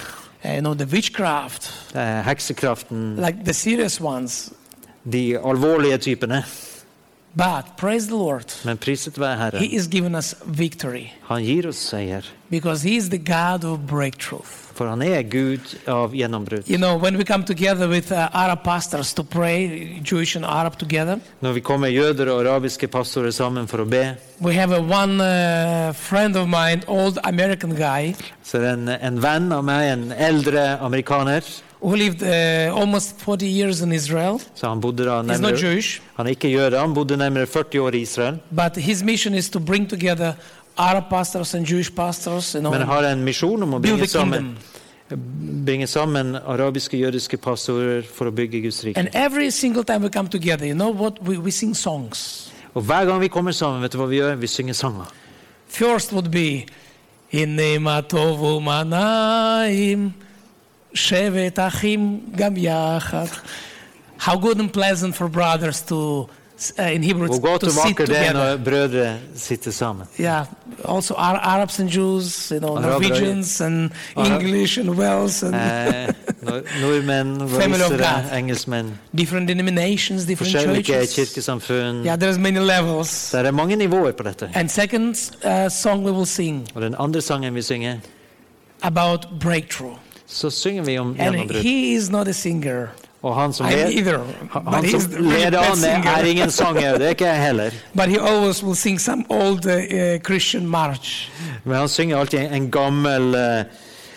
[0.45, 4.51] Uh, you know, the witchcraft, eh, Heksekraften, like the serious ones.
[5.03, 6.45] de alvorlige typene.
[7.35, 11.77] But praise the Lord, Men priset være He is giving us victory Han gir oss
[11.77, 14.45] seier, because He is the God of breakthrough.
[14.83, 16.67] For han er Gud av gjennombrudd.
[16.67, 20.77] You know, when we come together with uh, Arab pastors to pray, Jewish and Arab
[20.79, 24.81] together, Når vi kommer jøder og arabiske pastorer sammen for å be, we have a
[24.81, 29.63] one uh, friend of mine, old American guy, så er det en, en venn av
[29.65, 31.47] meg, en eldre amerikaner,
[31.83, 34.41] who lived uh, almost 40 years in Israel.
[34.55, 37.47] så han bodde da He's not nærmere, Jewish, han er ikke jøde, han bodde nærmere
[37.47, 40.35] 40 år i Israel, but his mission is to bring together
[40.79, 44.19] Arab pastors and Jewish pastors, and men har en misjon om å build bringe the
[44.19, 44.72] sammen, kingdom
[45.67, 49.01] bringe sammen arabiske jødiske passorder for å bygge Guds rike.
[50.31, 51.19] Together, you know what?
[51.23, 51.53] We, we.
[52.75, 54.35] Og hver gang vi kommer sammen, vet du hva vi gjør?
[54.41, 55.13] Vi synger sanger.
[55.69, 56.67] First would be
[57.33, 60.13] Inema tovu manaim
[60.95, 63.31] shevet achim gam yachad.
[64.19, 66.29] How good and pleasant for brothers to
[66.79, 68.07] uh, in Hebrew Hvor godt to sit together.
[68.07, 70.07] Hvor godt og vakkert det er når brødre sitter sammen.
[70.21, 70.47] Yeah.
[70.85, 75.53] Also Ar- Arabs and Jews, you know, Araber, Norwegians and Arab- English and Welsh and
[76.43, 78.25] nor- nordmenn, Family of God.
[78.33, 81.15] engelskmenn, different denominations, different forskjellige churches.
[81.15, 82.05] kirkesamfunn.
[82.05, 83.31] Yeah, there's many levels.
[83.33, 84.51] Det er mange nivåer på dette.
[84.55, 85.15] And second
[85.45, 87.99] uh, song we will sing Og den andre sangen vi synger,
[88.83, 89.97] about breakthrough.
[90.27, 92.87] så synger vi om And he is not a singer.
[93.23, 94.19] Og han som, leder led, either,
[94.51, 97.71] han som leder an, er ingen sanger, det er ikke jeg heller.
[97.99, 101.31] But he always will sing some old uh, uh, march.
[101.65, 103.35] Men han synger alltid en gammel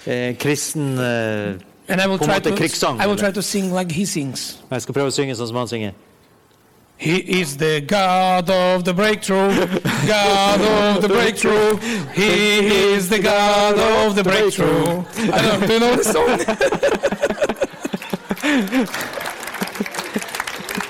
[0.06, 0.98] eh, kristen
[2.08, 3.32] will På en måte to krigssang, I will eller?
[3.32, 3.94] try to sing like.
[4.72, 5.91] Jeg skal prøve å synge sånn som han synger.
[6.98, 9.54] He is the God of the breakthrough,
[10.08, 11.78] God of the breakthrough.
[12.13, 15.04] He is the God of the breakthrough.
[15.32, 17.22] I don't do you know the song?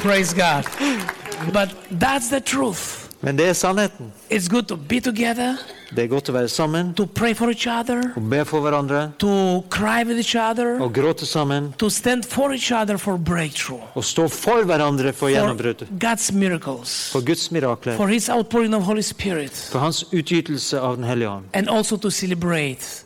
[0.01, 0.65] Praise God.
[1.51, 3.01] But that's the truth.
[3.21, 4.11] Men det er sannheten.
[4.29, 5.57] It's good to be together,
[5.95, 9.17] Det er godt å være sammen, to pray for each other, Å be for hverandre,
[9.17, 13.81] to cry with each other, Å gråte sammen, to stand for each other for breakthrough,
[13.95, 18.73] og stå for hverandre for for gjennombrudd, God's miracles, for Guds mirakler, for His outpouring
[18.73, 21.45] of Holy Spirit, for Hans utgytelse av Den hellige ånd.
[21.53, 23.04] and also to celebrate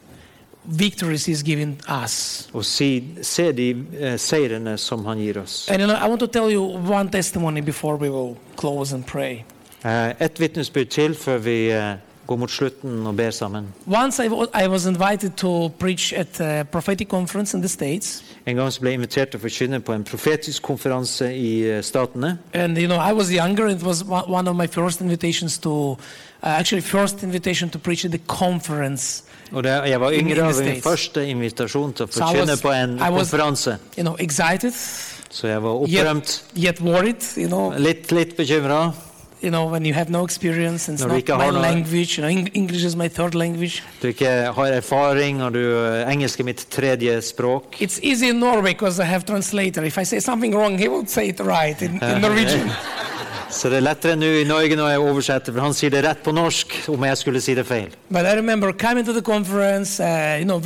[0.69, 2.47] victories He's given us.
[2.63, 5.67] Se de eh, seirene som Han gir oss.
[5.69, 9.05] And you know, I want to tell you one testimony before we will close and
[9.05, 9.43] pray.
[9.85, 11.93] Eh, Et vitnesbyrd til før vi eh,
[12.27, 13.67] går mot slutten og ber sammen.
[13.87, 18.23] Once I wa- I was invited to preach at a prophetic conference in the States,
[18.45, 21.83] En gang så ble jeg invitert til å forkynne på en profetisk konferanse i eh,
[21.83, 22.37] Statene.
[22.53, 23.67] and you know, I was younger.
[23.67, 25.97] It was one one of my first invitations to, uh,
[26.43, 29.23] actually, first invitation to preach at the conference.
[29.51, 32.73] Og det, jeg var yngre av min første invitasjon til å I forkynne so på
[32.75, 33.77] en konferanse.
[33.97, 34.73] You know, excited,
[35.29, 37.21] Så jeg var opprømt, yet worried.
[37.37, 38.93] You know, litt, litt bekymra.
[39.41, 42.17] you know, when you have no experience and it's not my har noe- language.
[42.17, 43.81] You know, English is my third language.
[44.01, 47.75] Du ikke har erfaring, og du, eh, engelsk er mitt tredje språk.
[47.79, 49.83] It's easy in Norway because I have translator.
[49.83, 52.69] If I say something wrong, he will say it right in, in Norwegian.
[53.49, 56.19] Så det er lettere nå i Norge når jeg oversetter, for han sier det rett
[56.21, 57.89] på norsk om jeg skulle si det feil.
[58.13, 58.19] Uh,
[60.37, 60.61] you know.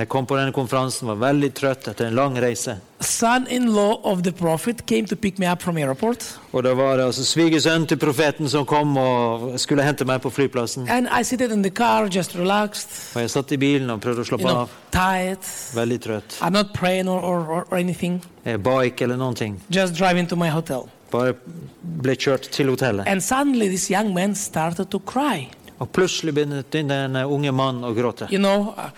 [0.00, 2.78] Jeg kom på denne konferansen, var veldig trøtt etter en lang reise.
[3.00, 7.04] Son-in-law of the prophet came to pick me up from airport, Og da var det
[7.04, 10.86] altså svigersønnen til profeten som kom og skulle hente meg på flyplassen.
[10.88, 14.20] and I seated in the car, just relaxed, Og jeg satt i bilen og prøvde
[14.20, 14.70] å you slappe know, av.
[14.92, 15.38] tired.
[15.74, 16.38] Veldig trøtt.
[16.40, 19.60] I'm not praying or, or, or, or anything, Jeg ba ikke eller noen ting.
[19.70, 20.88] just driving to my hotel.
[21.12, 21.34] Bare
[21.82, 23.04] ble kjørt til hotellet.
[23.06, 25.48] And suddenly, this young man started to cry.
[25.78, 28.26] Og plutselig begynte denne unge mannen å gråte.
[28.32, 28.88] You know, uh,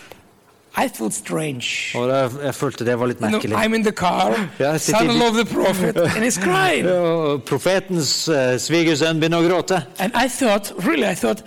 [0.78, 1.98] I felt strange.
[1.98, 3.56] Og jeg, jeg følte det var litt merkelig.
[3.56, 4.34] I'm in the car,
[4.78, 6.86] son of the prophet, and he's crying.
[6.98, 9.82] Og profetens uh, svigersønn begynner å gråte.
[9.98, 11.42] And I thought, really, I thought,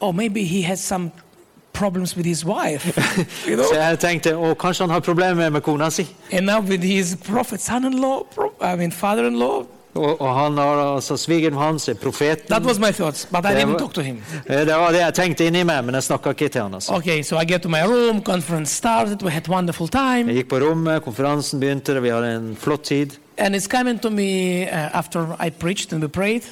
[0.00, 1.12] oh, maybe he has some
[1.72, 2.84] problems with his wife,
[3.46, 3.68] you know.
[3.68, 6.06] Så jeg tenkte å, kanskje han har problemer med kona si.
[6.32, 8.26] And now with his prophet son-in-law,
[8.60, 12.48] I mean father-in-law, Og, og han har altså svigeren hans er profeten.
[12.48, 14.22] that was my thoughts, but I Yeah, didn't talk to him.
[14.46, 16.74] Eh, Det var det jeg tenkte inni meg, men jeg snakka ikke til han.
[16.74, 16.92] altså.
[16.96, 20.48] Okay, so I get to my room, conference started, we had wonderful time, Jeg gikk
[20.50, 23.10] på rommet, konferansen begynte, vi hadde en flott tid.
[23.38, 26.42] and it's coming to me uh, after I preached and we prayed,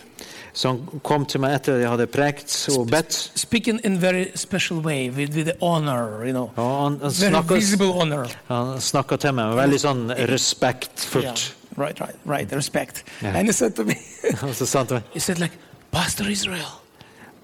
[0.54, 3.30] Så han kom til meg etter jeg hadde prekt og bedt.
[3.34, 7.54] speaking in very special way, with, with honor, you know, Og han, han very snakka
[7.54, 8.26] visible honor.
[8.48, 11.54] han snakka til meg med veldig sånn respektfullt.
[11.76, 13.04] Right, right, right, respect.
[13.22, 13.36] Yeah.
[13.36, 13.94] And he said to me,
[14.42, 15.54] Og så sa han til he said like,
[15.92, 16.80] Pastor Israel,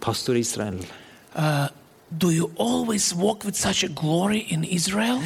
[0.00, 0.78] Pastor Israel,
[1.36, 1.68] uh,
[2.18, 5.20] do you always walk with such a glory in Israel?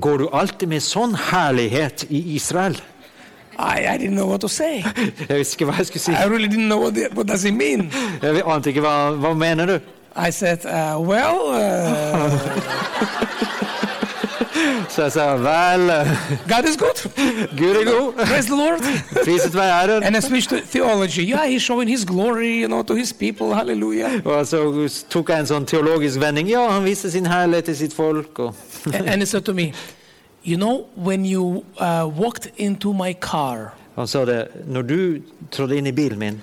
[0.00, 2.76] går du alltid med sånn herlighet i Israel?
[3.58, 4.82] I, I didn't know what to say.
[5.28, 6.12] Jeg visste ikke hva jeg skulle si.
[6.12, 7.90] I really didn't know what, the, what does it mean.
[8.22, 9.78] Jeg ante ikke hva, hva mener du?
[10.16, 12.30] I said, uh, well, uh,
[14.94, 16.10] Så jeg sa vel, eh,
[16.48, 16.98] God is good.
[17.60, 18.12] Gud er god.
[18.26, 18.80] Praise the Lord.
[19.24, 20.02] Priset være Herren.
[20.02, 21.22] And I switched to theology.
[21.22, 23.54] Yeah, he's showing his glory, you know, to his people.
[23.54, 24.26] Hallelujah.
[24.26, 26.50] Og så tok jeg en sånn teologisk vending.
[26.50, 28.38] Ja, han viste sin herlighet til sitt folk.
[28.38, 28.54] Og
[28.92, 29.72] and, and he said to me,
[30.44, 34.98] you know, when you uh, walked into my car, han sa det, når du
[35.50, 36.40] trådte inn i bilen min,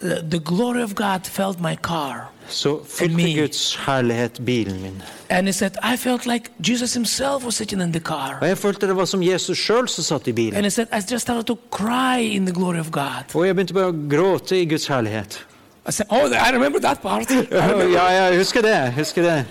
[0.00, 2.30] the, glory of God felt my car.
[2.48, 3.40] så fylte.
[3.40, 5.02] Guds herlighet bilen min.
[5.30, 8.38] And he said, I felt like Jesus himself was sitting in the car.
[8.40, 10.64] Og jeg følte det var som Jesus sjøl som satt i And bilen.
[10.64, 13.34] he said, I just started to cry in the glory of God.
[13.34, 15.46] Og jeg begynte bare å gråte i Guds herlighet.
[15.88, 17.30] I said, Oh, I remember that part.
[17.30, 17.88] I remember.
[17.94, 18.92] Ja, jeg husker det.
[18.94, 19.44] husker det.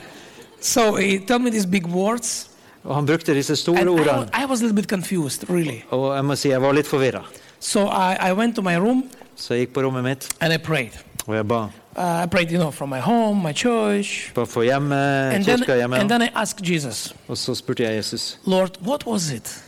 [0.62, 2.50] So he told me these big words.
[2.84, 4.30] Og han brukte disse And store I, ordene.
[4.34, 5.82] I was a little bit confused, really.
[5.90, 7.24] Og jeg må si jeg var litt forvirra.
[7.60, 9.04] So I, I went to my room
[9.36, 10.92] Så jeg gikk på rommet mitt, and I prayed.
[11.28, 11.64] og jeg ba.
[11.98, 14.32] Uh, I prayed, you know, from my home, my church.
[14.36, 14.96] Bare for hjemme,
[15.34, 15.96] And then, hjemme.
[16.00, 18.38] and then I asked Jesus, Og så spurte jeg Jesus.
[18.46, 19.62] Lord, what was it?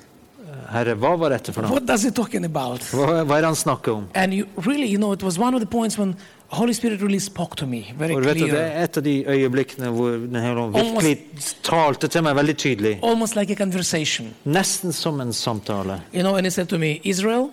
[0.71, 1.71] Herre, hva var dette for noe?
[1.71, 2.81] What does he talking about?
[2.91, 4.07] Hva, hva er det han snakker om?
[4.15, 6.15] And you really, you know, it was one of the points when
[6.49, 8.35] Holy Spirit really spoke to me very Og clear.
[8.51, 11.17] Det er et av de øyeblikkene hvor Den hellige virkelig
[11.63, 12.99] talte til meg veldig tydelig.
[13.03, 14.33] almost like a conversation.
[14.45, 16.01] Nesten som en samtale.
[16.13, 17.49] You know, and he said to me, Israel,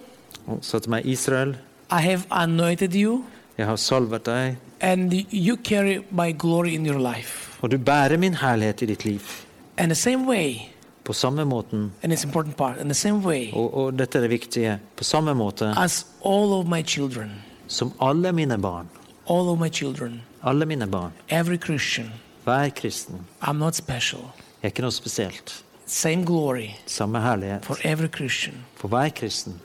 [0.46, 1.56] Og sa til meg, Israel,
[1.90, 3.24] I have anointed you,
[3.58, 7.58] jeg har salvet deg, and you carry my glory in your life.
[7.62, 9.20] og du bærer min herlighet i ditt liv.
[9.78, 10.54] And the same way,
[11.04, 14.22] På samme måten, and it's important part, in the same way og, og dette er
[14.22, 17.30] det viktige, på samme måte as all of my children,
[17.68, 18.88] som alle mine barn,
[19.30, 22.10] all of my children, alle mine barn, every Christian,
[22.44, 24.20] hver kristen, I'm not special.
[24.62, 25.64] er ikke noe spesielt.
[25.86, 28.54] Same glory Samme herlighet for every Christian.
[28.76, 29.60] for hver kristen.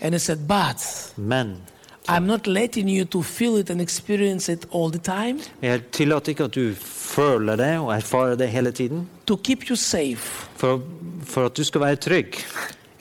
[0.00, 1.56] And he said, but Men
[2.08, 6.28] I'm not letting you to feel it and experience it all the time jeg tillater
[6.32, 10.48] ikke at du føler det og erfarer det hele tiden, to keep you safe.
[10.56, 10.80] for,
[11.24, 12.34] for at du skal være trygg.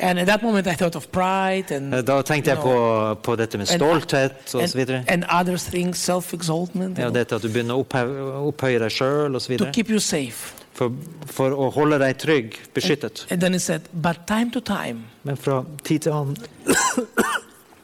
[0.01, 3.57] And at that moment, I thought of pride and Da tenkte jeg på, på dette
[3.57, 5.03] med stolthet og så and, videre.
[5.07, 9.57] and other things, self-exaltment, Ja, dette at du begynner å opphøye, opphøye deg sjøl osv.
[9.57, 10.53] to keep you safe.
[10.79, 10.93] For,
[11.27, 13.25] for å holde deg trygg, beskyttet.
[13.29, 16.37] And then he said, but time to time, Men fra tid til annen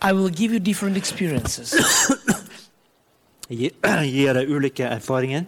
[0.01, 1.73] I will give you different experiences
[3.49, 3.73] gir
[4.39, 5.43] deg ulike erfaringer,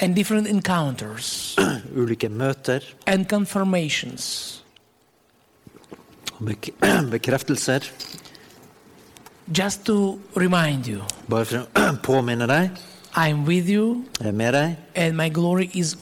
[0.00, 1.54] and different encounters
[2.02, 4.62] ulike møter, and confirmations
[6.42, 6.72] bek
[7.14, 7.86] bekreftelser.
[9.52, 12.70] just to remind you Bare for å påminne deg.
[13.14, 15.96] I'm with you Jeg er med deg, and my glory is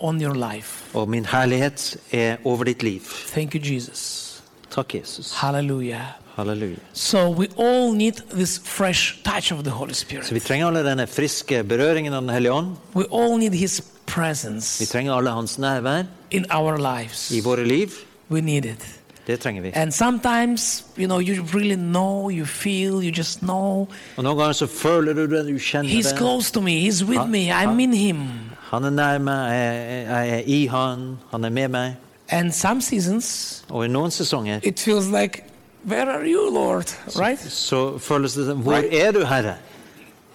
[0.00, 0.84] on your life.
[0.94, 3.00] og min herlighet er over ditt liv.
[3.34, 4.42] Thank you, Jesus.
[4.70, 5.32] Takk, Jesus.
[5.32, 6.00] Hallelujah.
[6.36, 6.76] Halleluja.
[6.92, 10.26] So we all need this fresh touch of the Holy Spirit.
[10.26, 12.76] Så vi trenger alle denne friske berøringen av Den hellige ånd.
[12.94, 14.80] We all need His presence.
[14.80, 17.30] Vi trenger alle hans nærvær in our lives.
[17.30, 17.88] i våre liv.
[18.30, 18.84] We need it.
[19.26, 19.70] Det trenger vi.
[19.74, 23.88] And sometimes, you know, you really know, you feel, you just know.
[24.16, 26.18] Og Noen ganger så føler du det, du kjenner He's det.
[26.18, 27.28] close to me, He's with Huh?
[27.30, 27.82] me, I'm Huh?
[27.82, 28.16] in Him.
[28.74, 31.94] Han er nær meg, jeg, jeg er i han, han er med meg.
[32.28, 35.44] And some seasons, Og i noen sesonger it feels like,
[35.86, 36.88] Where are you, Lord?
[37.16, 37.38] Right?
[37.40, 38.94] så føles det som Hvor Right.
[38.94, 39.54] er du, Herre?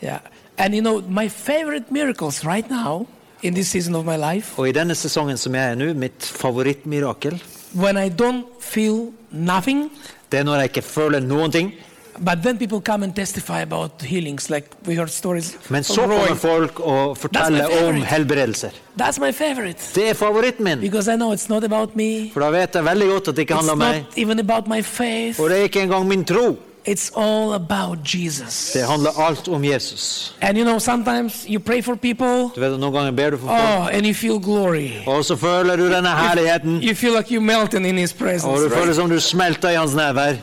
[0.04, 0.20] Yeah.
[0.58, 3.08] And you know, my favorite miracles right now,
[3.42, 6.22] in this season of my life, Og i denne sesongen som jeg er nå, mitt
[6.24, 7.42] favorittmirakel,
[7.76, 9.90] when I don't feel nothing,
[10.32, 11.74] det er når jeg ikke føler noen ting.
[12.20, 16.36] But then people come and testify about healings, like we heard stories Men så kommer
[16.36, 18.70] folk og forteller om helbredelser.
[19.02, 19.78] That's my favorite.
[19.96, 20.80] Det er favoritten min.
[20.80, 22.30] Because I know it's not about me.
[22.34, 24.06] For da vet jeg veldig godt at det ikke handler om not meg.
[24.18, 25.40] even about my faith.
[25.42, 26.58] Og det er ikke engang min tro.
[26.88, 28.72] It's all about Jesus.
[28.74, 30.36] Det handler alt om Jesus.
[30.42, 33.48] And you know, sometimes you pray for people, Du vet Noen ganger ber du for
[33.48, 34.90] folk, oh, and you feel glory.
[35.08, 36.80] og så føler du denne herligheten.
[36.84, 38.48] You feel like you're melting in His presence.
[38.48, 38.96] Og du føler Right?
[38.96, 40.34] som du smelter i hans nærvær.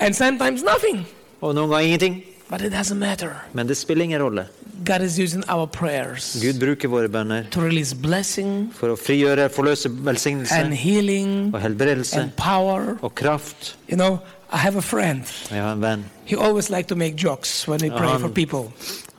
[0.00, 1.06] And sometimes nothing.
[1.42, 2.22] Og noen ganger ingenting.
[2.48, 3.34] But it doesn't matter.
[3.54, 4.46] Men det spiller ingen rolle.
[4.84, 9.48] God is using our prayers Gud bruker våre bønner to release blessing for å frigjøre,
[9.50, 12.98] forløse and velsignelse healing og helbredelse and power.
[13.02, 13.74] og kraft.
[13.88, 14.20] You know,
[14.52, 15.24] I have a friend.
[15.50, 16.04] Jeg har en venn.
[16.24, 18.18] He always like to make jokes when we pray Uh-huh.
[18.18, 18.72] for people.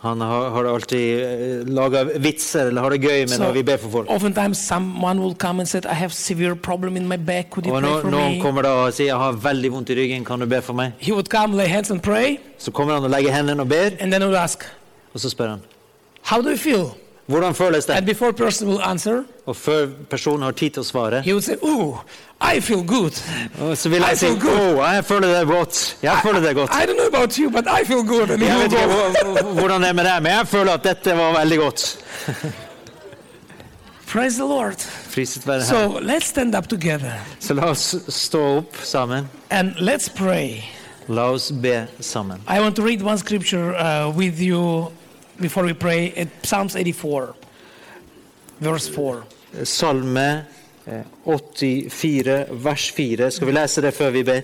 [0.04, 3.80] Han har, har alltid eh, laga vitser eller har det gøy med når vi ber
[3.82, 4.12] for folk.
[5.66, 5.88] Said.
[7.74, 8.44] Og nå, noen me?
[8.44, 10.94] kommer da og sier jeg har veldig vondt i ryggen, kan du be for meg?
[11.32, 13.98] Come, pray, Så kommer han og legger hendene og ber,
[14.38, 14.70] ask,
[15.14, 15.66] og så spør han
[16.28, 16.92] how do you feel?
[17.28, 18.16] Hvordan føles And det?
[18.16, 21.56] before person will answer, Og før personen har tid til å svare, he will say,
[21.62, 21.98] oh,
[22.56, 23.12] I feel good.
[23.62, 25.98] og så vil I jeg si oh, jeg føler det godt.
[26.04, 26.70] Jeg føler det godt.
[26.72, 28.30] I don't know about you, but I feel good.
[28.32, 31.34] And Jeg vet ikke hvordan det er med deg, men jeg føler at dette var
[31.40, 31.98] veldig godt.
[34.08, 34.76] Praise the Lord.
[35.14, 39.28] Priset være So let's stand up together Så la oss stå opp sammen.
[39.50, 40.64] and let's pray.
[41.08, 42.38] La oss be sammen.
[42.48, 44.92] I want to read one scripture uh, with you
[45.40, 46.14] before we pray.
[46.16, 47.36] At Psalms 84,
[48.60, 49.24] verse 4.
[49.64, 50.46] Salme
[50.88, 53.32] eh, 84, vers 4.
[53.32, 54.42] Skal vi lese det før vi ber?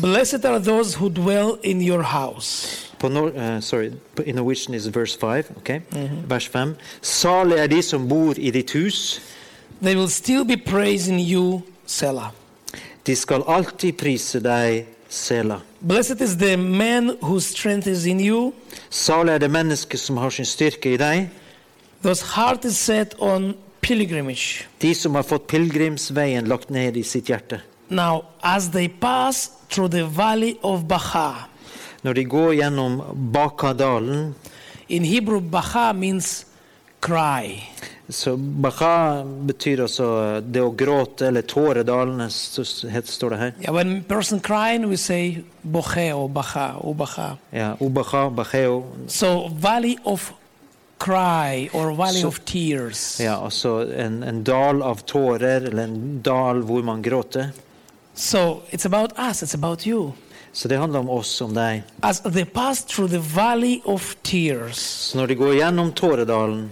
[0.00, 2.84] Blessed are those who dwell in your house.
[2.98, 3.92] På nor uh, sorry,
[4.26, 5.44] in Norwegian is verse 5.
[5.56, 5.80] ok?
[6.28, 6.74] Vers 5.
[7.02, 9.20] Salig er de som bor i ditt hus.
[9.82, 12.30] They will still be praising you, Selah.
[13.06, 15.60] De skal alltid prise deg, Sela.
[15.80, 18.52] Blessed is the man whose strength is in you,
[18.90, 21.28] Salig er det mennesket som har sin styrke i deg.
[22.02, 24.66] whose heart is set on pilgrimage.
[24.80, 27.60] De som har fått pilegrimsveien lagt ned i sitt hjerte.
[27.90, 31.48] Now, as they pass through the valley of Baha,
[32.04, 34.34] Når de går gjennom Bakadalen,
[34.88, 36.44] in Hebrew, Baha means
[37.00, 37.62] cry.
[38.08, 43.52] Så Baka betyr altså det å gråte, eller tåredalene, står det her.
[43.60, 47.36] Ja, when a person crying, we say boche or bacha or.
[47.52, 48.84] Ja, Ubaka, Bakeo.
[49.08, 50.32] So valley of
[50.98, 53.20] cry or valley So- of tears.
[53.20, 57.52] Ja, altså en, en dal av tårer, eller en dal hvor man gråter.
[58.14, 60.12] So it's about us, it's about you.
[60.52, 61.82] Så det handler om oss, om deg.
[62.02, 64.78] As they pass through the valley of tears,
[65.12, 66.70] Så når de går gjennom tåredalen,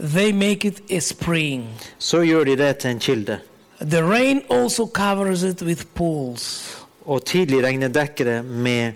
[0.00, 1.68] they make it a spring.
[1.98, 3.40] så gjør de det til en kilde.
[3.80, 6.76] The rain also covers it with pools.
[7.06, 8.92] Og tidlig regnet dekker det med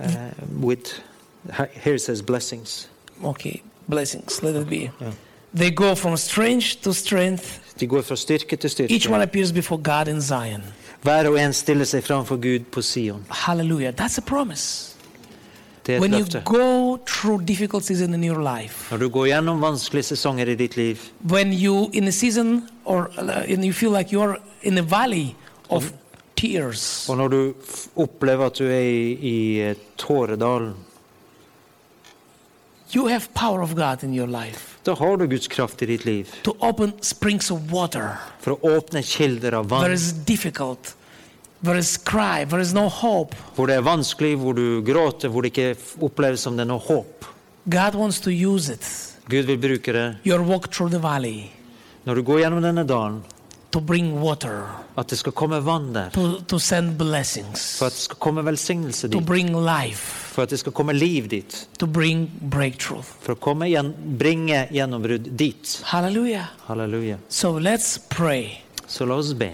[0.00, 0.08] eh,
[0.62, 1.02] with,
[1.72, 2.88] Here it says blessings.
[3.24, 4.90] Okay, blessings, let it be.
[5.02, 5.12] Yeah.
[5.54, 7.60] They go from strength to strength.
[7.80, 10.62] De går fra styrke til Each one appears before God in Zion.
[11.02, 13.26] Hver og en stiller seg framfor Gud på Sion.
[13.30, 13.94] Hallelujah.
[14.00, 14.87] That's a promise.
[15.88, 16.42] Det er et When you løfte.
[16.44, 20.76] go through difficult season in your life, Når du går gjennom vanskelige sesonger i ditt
[20.76, 20.98] liv,
[21.30, 25.34] when you in a season or uh, and you feel like you're in a valley
[25.70, 25.92] of
[26.36, 30.74] tears, og når du f- opplever at du er i, i eh, tåredalen,
[32.94, 36.04] you have power of God in your life da har du Guds kraft i ditt
[36.04, 36.26] liv.
[36.44, 38.16] to open springs of water.
[38.40, 39.92] For å åpne kilder av vann.
[39.92, 40.94] is difficult.
[42.04, 42.44] Cry.
[42.74, 42.88] No.
[43.56, 46.82] Hvor det er vanskelig, hvor du gråter, hvor det ikke oppleves som det er noe
[46.82, 47.26] håp.
[49.28, 51.48] Gud vil bruke det valley
[52.08, 53.18] når du går gjennom denne dalen,
[54.16, 54.62] water,
[54.96, 56.08] at det skal komme vann der.
[56.14, 56.58] to, to
[57.78, 59.20] For at det skal komme velsignelse dit.
[59.60, 61.68] life, For at det skal komme liv dit.
[61.78, 65.82] For å komme igjen, bringe gjennombrudd dit.
[65.84, 66.46] Halleluja.
[66.66, 67.18] Halleluja.
[67.28, 68.62] So let's pray.
[68.86, 69.52] Så la oss be.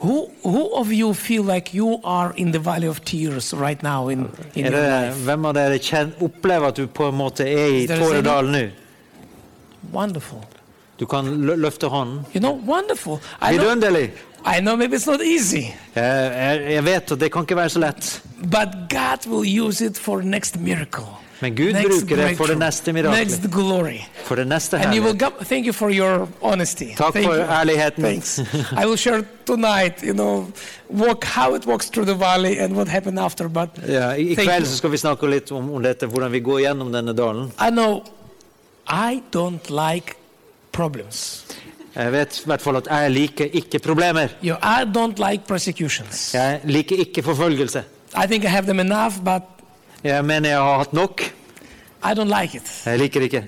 [0.00, 4.08] Who, who of you feel like you are in the valley of tears right now
[4.08, 5.16] in, in your life?
[5.26, 8.62] hvem av dere kjenner, opplever at du på en måte er i tåredalen nå?
[9.92, 10.44] Wonderful.
[10.98, 12.24] Du kan løfte hånden.
[12.34, 13.20] You know, wonderful.
[13.40, 14.10] I know, Vidunderlig!
[14.44, 17.68] I know maybe it's not easy, Jeg, jeg, jeg vet at det kan ikke være
[17.74, 18.22] så lett.
[18.50, 21.06] but God will use it for next miracle.
[21.40, 23.44] Men Gud next bruker det for det neste miraklet.
[24.26, 25.18] For det neste herlighet.
[25.20, 26.94] come, thank you for your honesty.
[26.96, 28.02] Takk for ærligheten.
[28.02, 28.38] Thanks.
[28.82, 30.52] I will share tonight, you know,
[30.88, 33.48] walk how it walks through the valley and what happened after.
[33.48, 36.60] But yeah, I kveld så skal vi snakke litt om, om dette, hvordan vi går
[36.66, 37.52] gjennom denne dalen.
[37.60, 38.02] I know
[38.88, 40.16] I don't like
[40.72, 41.44] problems.
[41.94, 44.34] Jeg vet i hvert fall at jeg liker ikke problemer.
[44.42, 46.34] You know, I don't like persecutions.
[46.34, 47.84] Jeg liker ikke forfølgelse.
[48.14, 49.42] I think I have them enough, but
[50.04, 51.22] Jeg mener jeg har hatt nok.
[52.04, 52.68] I don't like it.
[52.86, 53.44] Jeg liker ikke.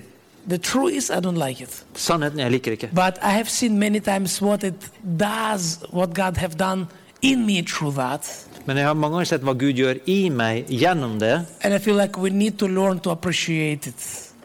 [0.49, 1.83] The truth is, I don't like it.
[1.95, 2.89] Sannheten, jeg liker ikke.
[2.97, 4.73] But I have seen many times what it
[5.19, 6.87] does, what God have done
[7.21, 8.27] in me through that.
[8.65, 11.35] Men jeg har mange ganger sett hva Gud gjør i meg gjennom det.
[11.63, 14.03] And I feel like we need to learn to appreciate it,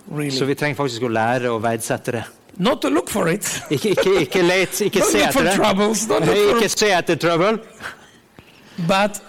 [0.09, 0.31] really.
[0.37, 2.25] Så vi trenger faktisk å lære å verdsette det.
[2.57, 3.45] Not to look for it.
[3.75, 5.57] Ikke, ikke, ikke let, ikke se etter det.
[5.59, 6.07] troubles.
[6.09, 7.59] Ikke se etter trøbbel.
[8.89, 9.21] but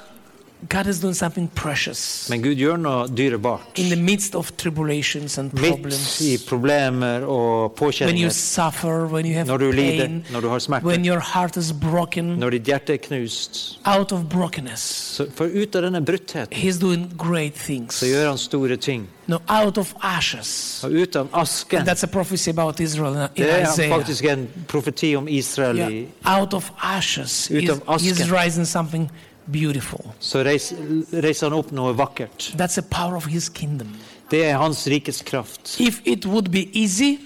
[0.69, 3.77] God is doing something precious Men Gud gjør noe dyrebart.
[3.77, 6.21] in the midst of tribulations and Midt problems.
[6.21, 10.49] i problemer og When you suffer, when you have Når du lider, pain, når du
[10.49, 13.79] har smerte, when your heart is broken, når ditt hjerte er knust.
[13.85, 17.93] out of brokenness, Så for ut av denne bruttheten He's doing great things.
[17.95, 19.07] så gjør han store ting.
[19.27, 20.81] No, out of ashes.
[20.83, 23.91] Og ut av asken That's a prophecy about Israel in Det er Isaiah.
[23.97, 25.77] faktisk en profeti om Israel.
[25.77, 26.39] Yeah.
[26.39, 28.15] Out of ashes, Ut av asken.
[28.15, 29.09] he's rising something
[29.51, 30.05] beautiful.
[30.19, 30.73] Så reis-
[31.13, 32.53] reiser han opp noe vakkert.
[32.57, 33.87] That's the power of his kingdom.
[34.31, 35.77] Det er hans rikes kraft.
[35.79, 37.17] If it would be easy,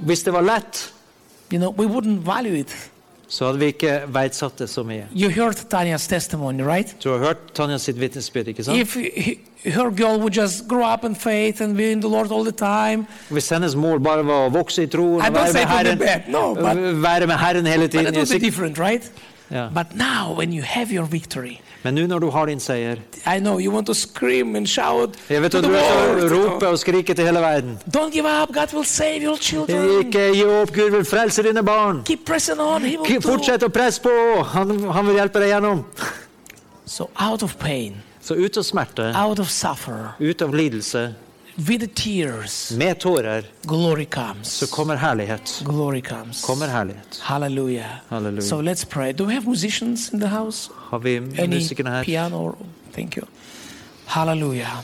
[0.00, 0.92] Hvis det var lett,
[1.52, 2.74] you know, we wouldn't value it.
[3.28, 5.04] så hadde vi ikke verdsatt det så mye.
[5.14, 6.96] You heard Tanya's testimony, right?
[7.04, 8.78] Du har hørt Tanja sitt vitnesbyrd, ikke sant?
[8.78, 9.38] If he,
[9.70, 12.52] her girl would just grow up in faith and be in the Lord all the
[12.52, 15.98] time, Hvis hennes mål bare var å vokse i troen I og være med Herren,
[15.98, 19.10] bad, no, but, være med Herren hele but it tiden would be different, right?
[19.52, 19.68] Yeah.
[19.74, 23.38] But now, when you have your victory, Men nå når du har din seier I
[23.40, 27.14] know you want to scream and shout Jeg vet at du vil rope og skrike
[27.14, 27.78] til hele verden.
[27.96, 28.52] Don't give up.
[28.54, 29.88] God will save your children.
[30.00, 32.02] Ikke gi opp, Gud vil frelse dine barn.
[32.04, 32.84] Keep pressing on.
[32.84, 33.22] He will.
[33.24, 34.12] Fortsett å presse på,
[34.52, 35.84] han, han vil hjelpe deg gjennom.
[36.84, 41.14] So out of pain, Så ut av smerte, out of suffer, ut av lidelse,
[41.68, 44.46] with the tears, med tårer, glory comes.
[44.48, 45.62] så kommer herlighet.
[45.64, 46.44] Glory comes.
[46.44, 47.20] Kommer herlighet.
[47.22, 47.90] Hallelujah.
[48.08, 48.42] Halleluja.
[48.42, 49.12] So let's pray.
[49.12, 50.70] Do we have musicians in the house?
[50.76, 52.04] Har vi Any musikerne her?
[52.04, 52.54] piano?
[52.94, 53.26] Thank you.
[54.06, 54.82] Hallelujah.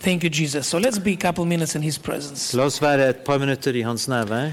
[0.00, 0.66] Thank you, Jesus.
[0.66, 2.56] So let's be a couple minutes in His presence.
[2.56, 4.50] La oss være et par minutter i hans nærvær.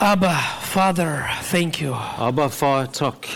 [0.00, 1.94] Abba, Father, thank you.
[2.18, 3.26] Abba, far, takk.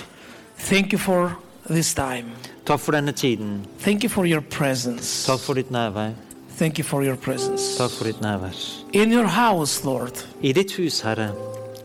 [0.58, 1.38] Thank you for
[1.70, 2.24] this time.
[2.66, 3.66] Takk for denne tiden.
[3.80, 5.26] Thank you for your presence.
[5.26, 6.10] Takk for ditt nærvær.
[6.58, 7.76] Thank you for your presence.
[7.76, 8.54] Takk for ditt nærvær.
[8.92, 10.12] In your house, Lord.
[10.42, 11.32] I ditt hus, Herre.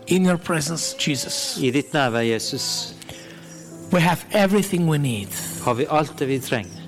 [0.06, 1.58] In your presence, Jesus.
[1.60, 2.94] I ditt nærvær, Jesus,
[3.92, 5.28] We have everything we need
[5.64, 6.78] har vi alt det vi trenger.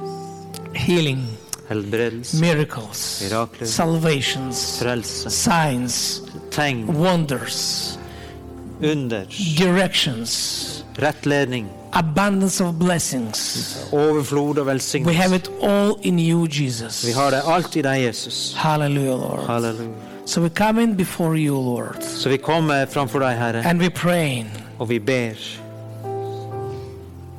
[0.75, 1.27] healing,
[1.69, 3.67] Helbredelse, miracles, Mirakler.
[3.67, 7.99] salvations, frelse, signs, tegn, wonders,
[8.83, 9.25] under,
[9.59, 13.77] directions, rettledning, abundance of blessings.
[13.93, 14.67] overflod og
[15.07, 17.07] We have it all in you, Jesus.
[17.07, 18.55] Vi har det alt i deg, Jesus.
[18.57, 19.47] Hallelujah, Lord.
[19.47, 19.91] Halleluja.
[20.27, 23.67] So we come in before you, Lord, Så vi kommer uh, framfor deg, Herre, uh,
[23.67, 24.45] and we pray.
[24.79, 25.35] og vi ber.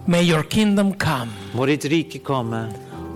[0.07, 1.31] May your kingdom come.
[1.53, 2.67] Må ditt rike komme.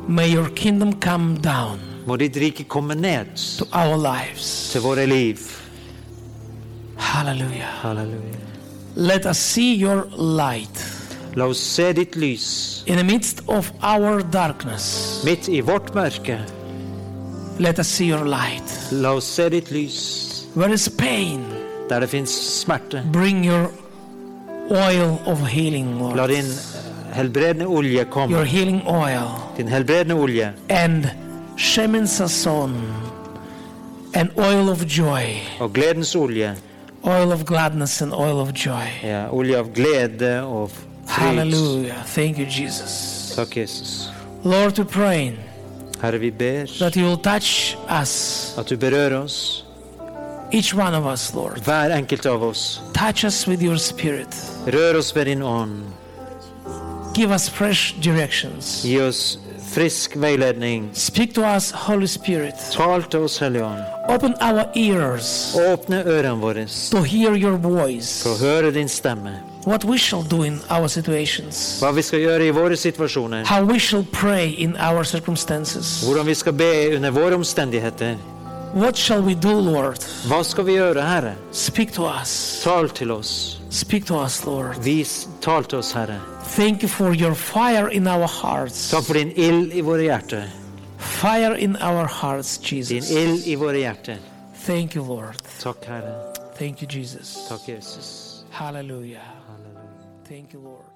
[0.07, 3.25] May your kingdom come down Må ditt rike komme ned
[3.57, 4.69] to our lives.
[4.71, 5.37] til våre liv.
[6.97, 7.69] Hallelujah.
[7.83, 8.39] Halleluja.
[8.95, 10.98] Let us see your light
[11.35, 15.21] La oss se ditt lys in the midst of our darkness.
[15.25, 16.39] midt i vårt mørke.
[17.59, 18.63] Let us see your light.
[18.91, 21.43] La oss se ditt lys Where is pain?
[21.89, 22.29] der det fins
[22.61, 23.03] smerte.
[23.13, 23.71] Bring your
[24.71, 26.29] oil of healing, La Lord.
[26.29, 26.45] din
[27.13, 28.45] helbredende olje Your komme.
[28.45, 29.29] healing oil.
[29.57, 31.05] Din helbredende olje And
[31.57, 32.73] Shemin Sasson.
[34.13, 35.23] an oil of joy.
[35.59, 36.55] og gledens olje.
[37.03, 38.85] Oil of gladness and oil of joy.
[39.03, 40.69] Ja, olje av glede og.
[41.19, 42.03] Hallelujah.
[42.05, 43.33] Thank you, Jesus.
[43.35, 44.09] Takk, Jesus.
[44.43, 45.35] Lord, we pray
[46.01, 49.63] Herre, vi ber that you will touch us, at du berører oss,
[50.51, 51.59] each one of us, Lord.
[51.65, 52.79] hver enkelt av oss.
[52.93, 54.29] Touch us with your spirit.
[54.65, 55.83] Rør oss ved din ånd.
[57.13, 58.83] Give us fresh directions.
[58.85, 59.37] Gi oss
[59.73, 60.89] frisk veiledning.
[60.93, 62.55] Speak to us, Holy Spirit.
[62.71, 63.83] Tal til oss, Hellige Ånd.
[64.09, 68.23] Open our ears Åpne ørene våre to hear your voice.
[68.23, 69.35] for å høre din stemme.
[69.65, 71.79] What we shall do in our situations.
[71.81, 73.43] Hva vi skal gjøre i våre situasjoner.
[73.45, 76.03] How we shall pray in our circumstances.
[76.03, 78.15] Hvordan vi skal be under våre omstendigheter.
[78.73, 79.99] What shall we do, Lord?
[80.29, 81.33] Hva skal vi gjøre, Herre?
[81.51, 82.61] Speak to us.
[82.63, 83.59] Tal til oss.
[83.69, 84.77] Speak to us, Lord.
[84.83, 86.19] Vis, tal til oss, Herre.
[86.55, 88.89] Thank you for your fire in our hearts.
[88.91, 90.47] Takk for din ild i våre hjerter.
[90.99, 93.11] Fire in our hearts, Din Jesus.
[93.11, 94.17] ild i våre hjerter.
[94.65, 95.35] Thank you, Lord.
[95.59, 96.13] Takk, Herre.
[96.57, 97.47] Thank you, Jesus.
[97.49, 98.43] Takk, Jesus.
[98.51, 99.38] Hallelujah.
[100.29, 100.88] Thank you, Lord.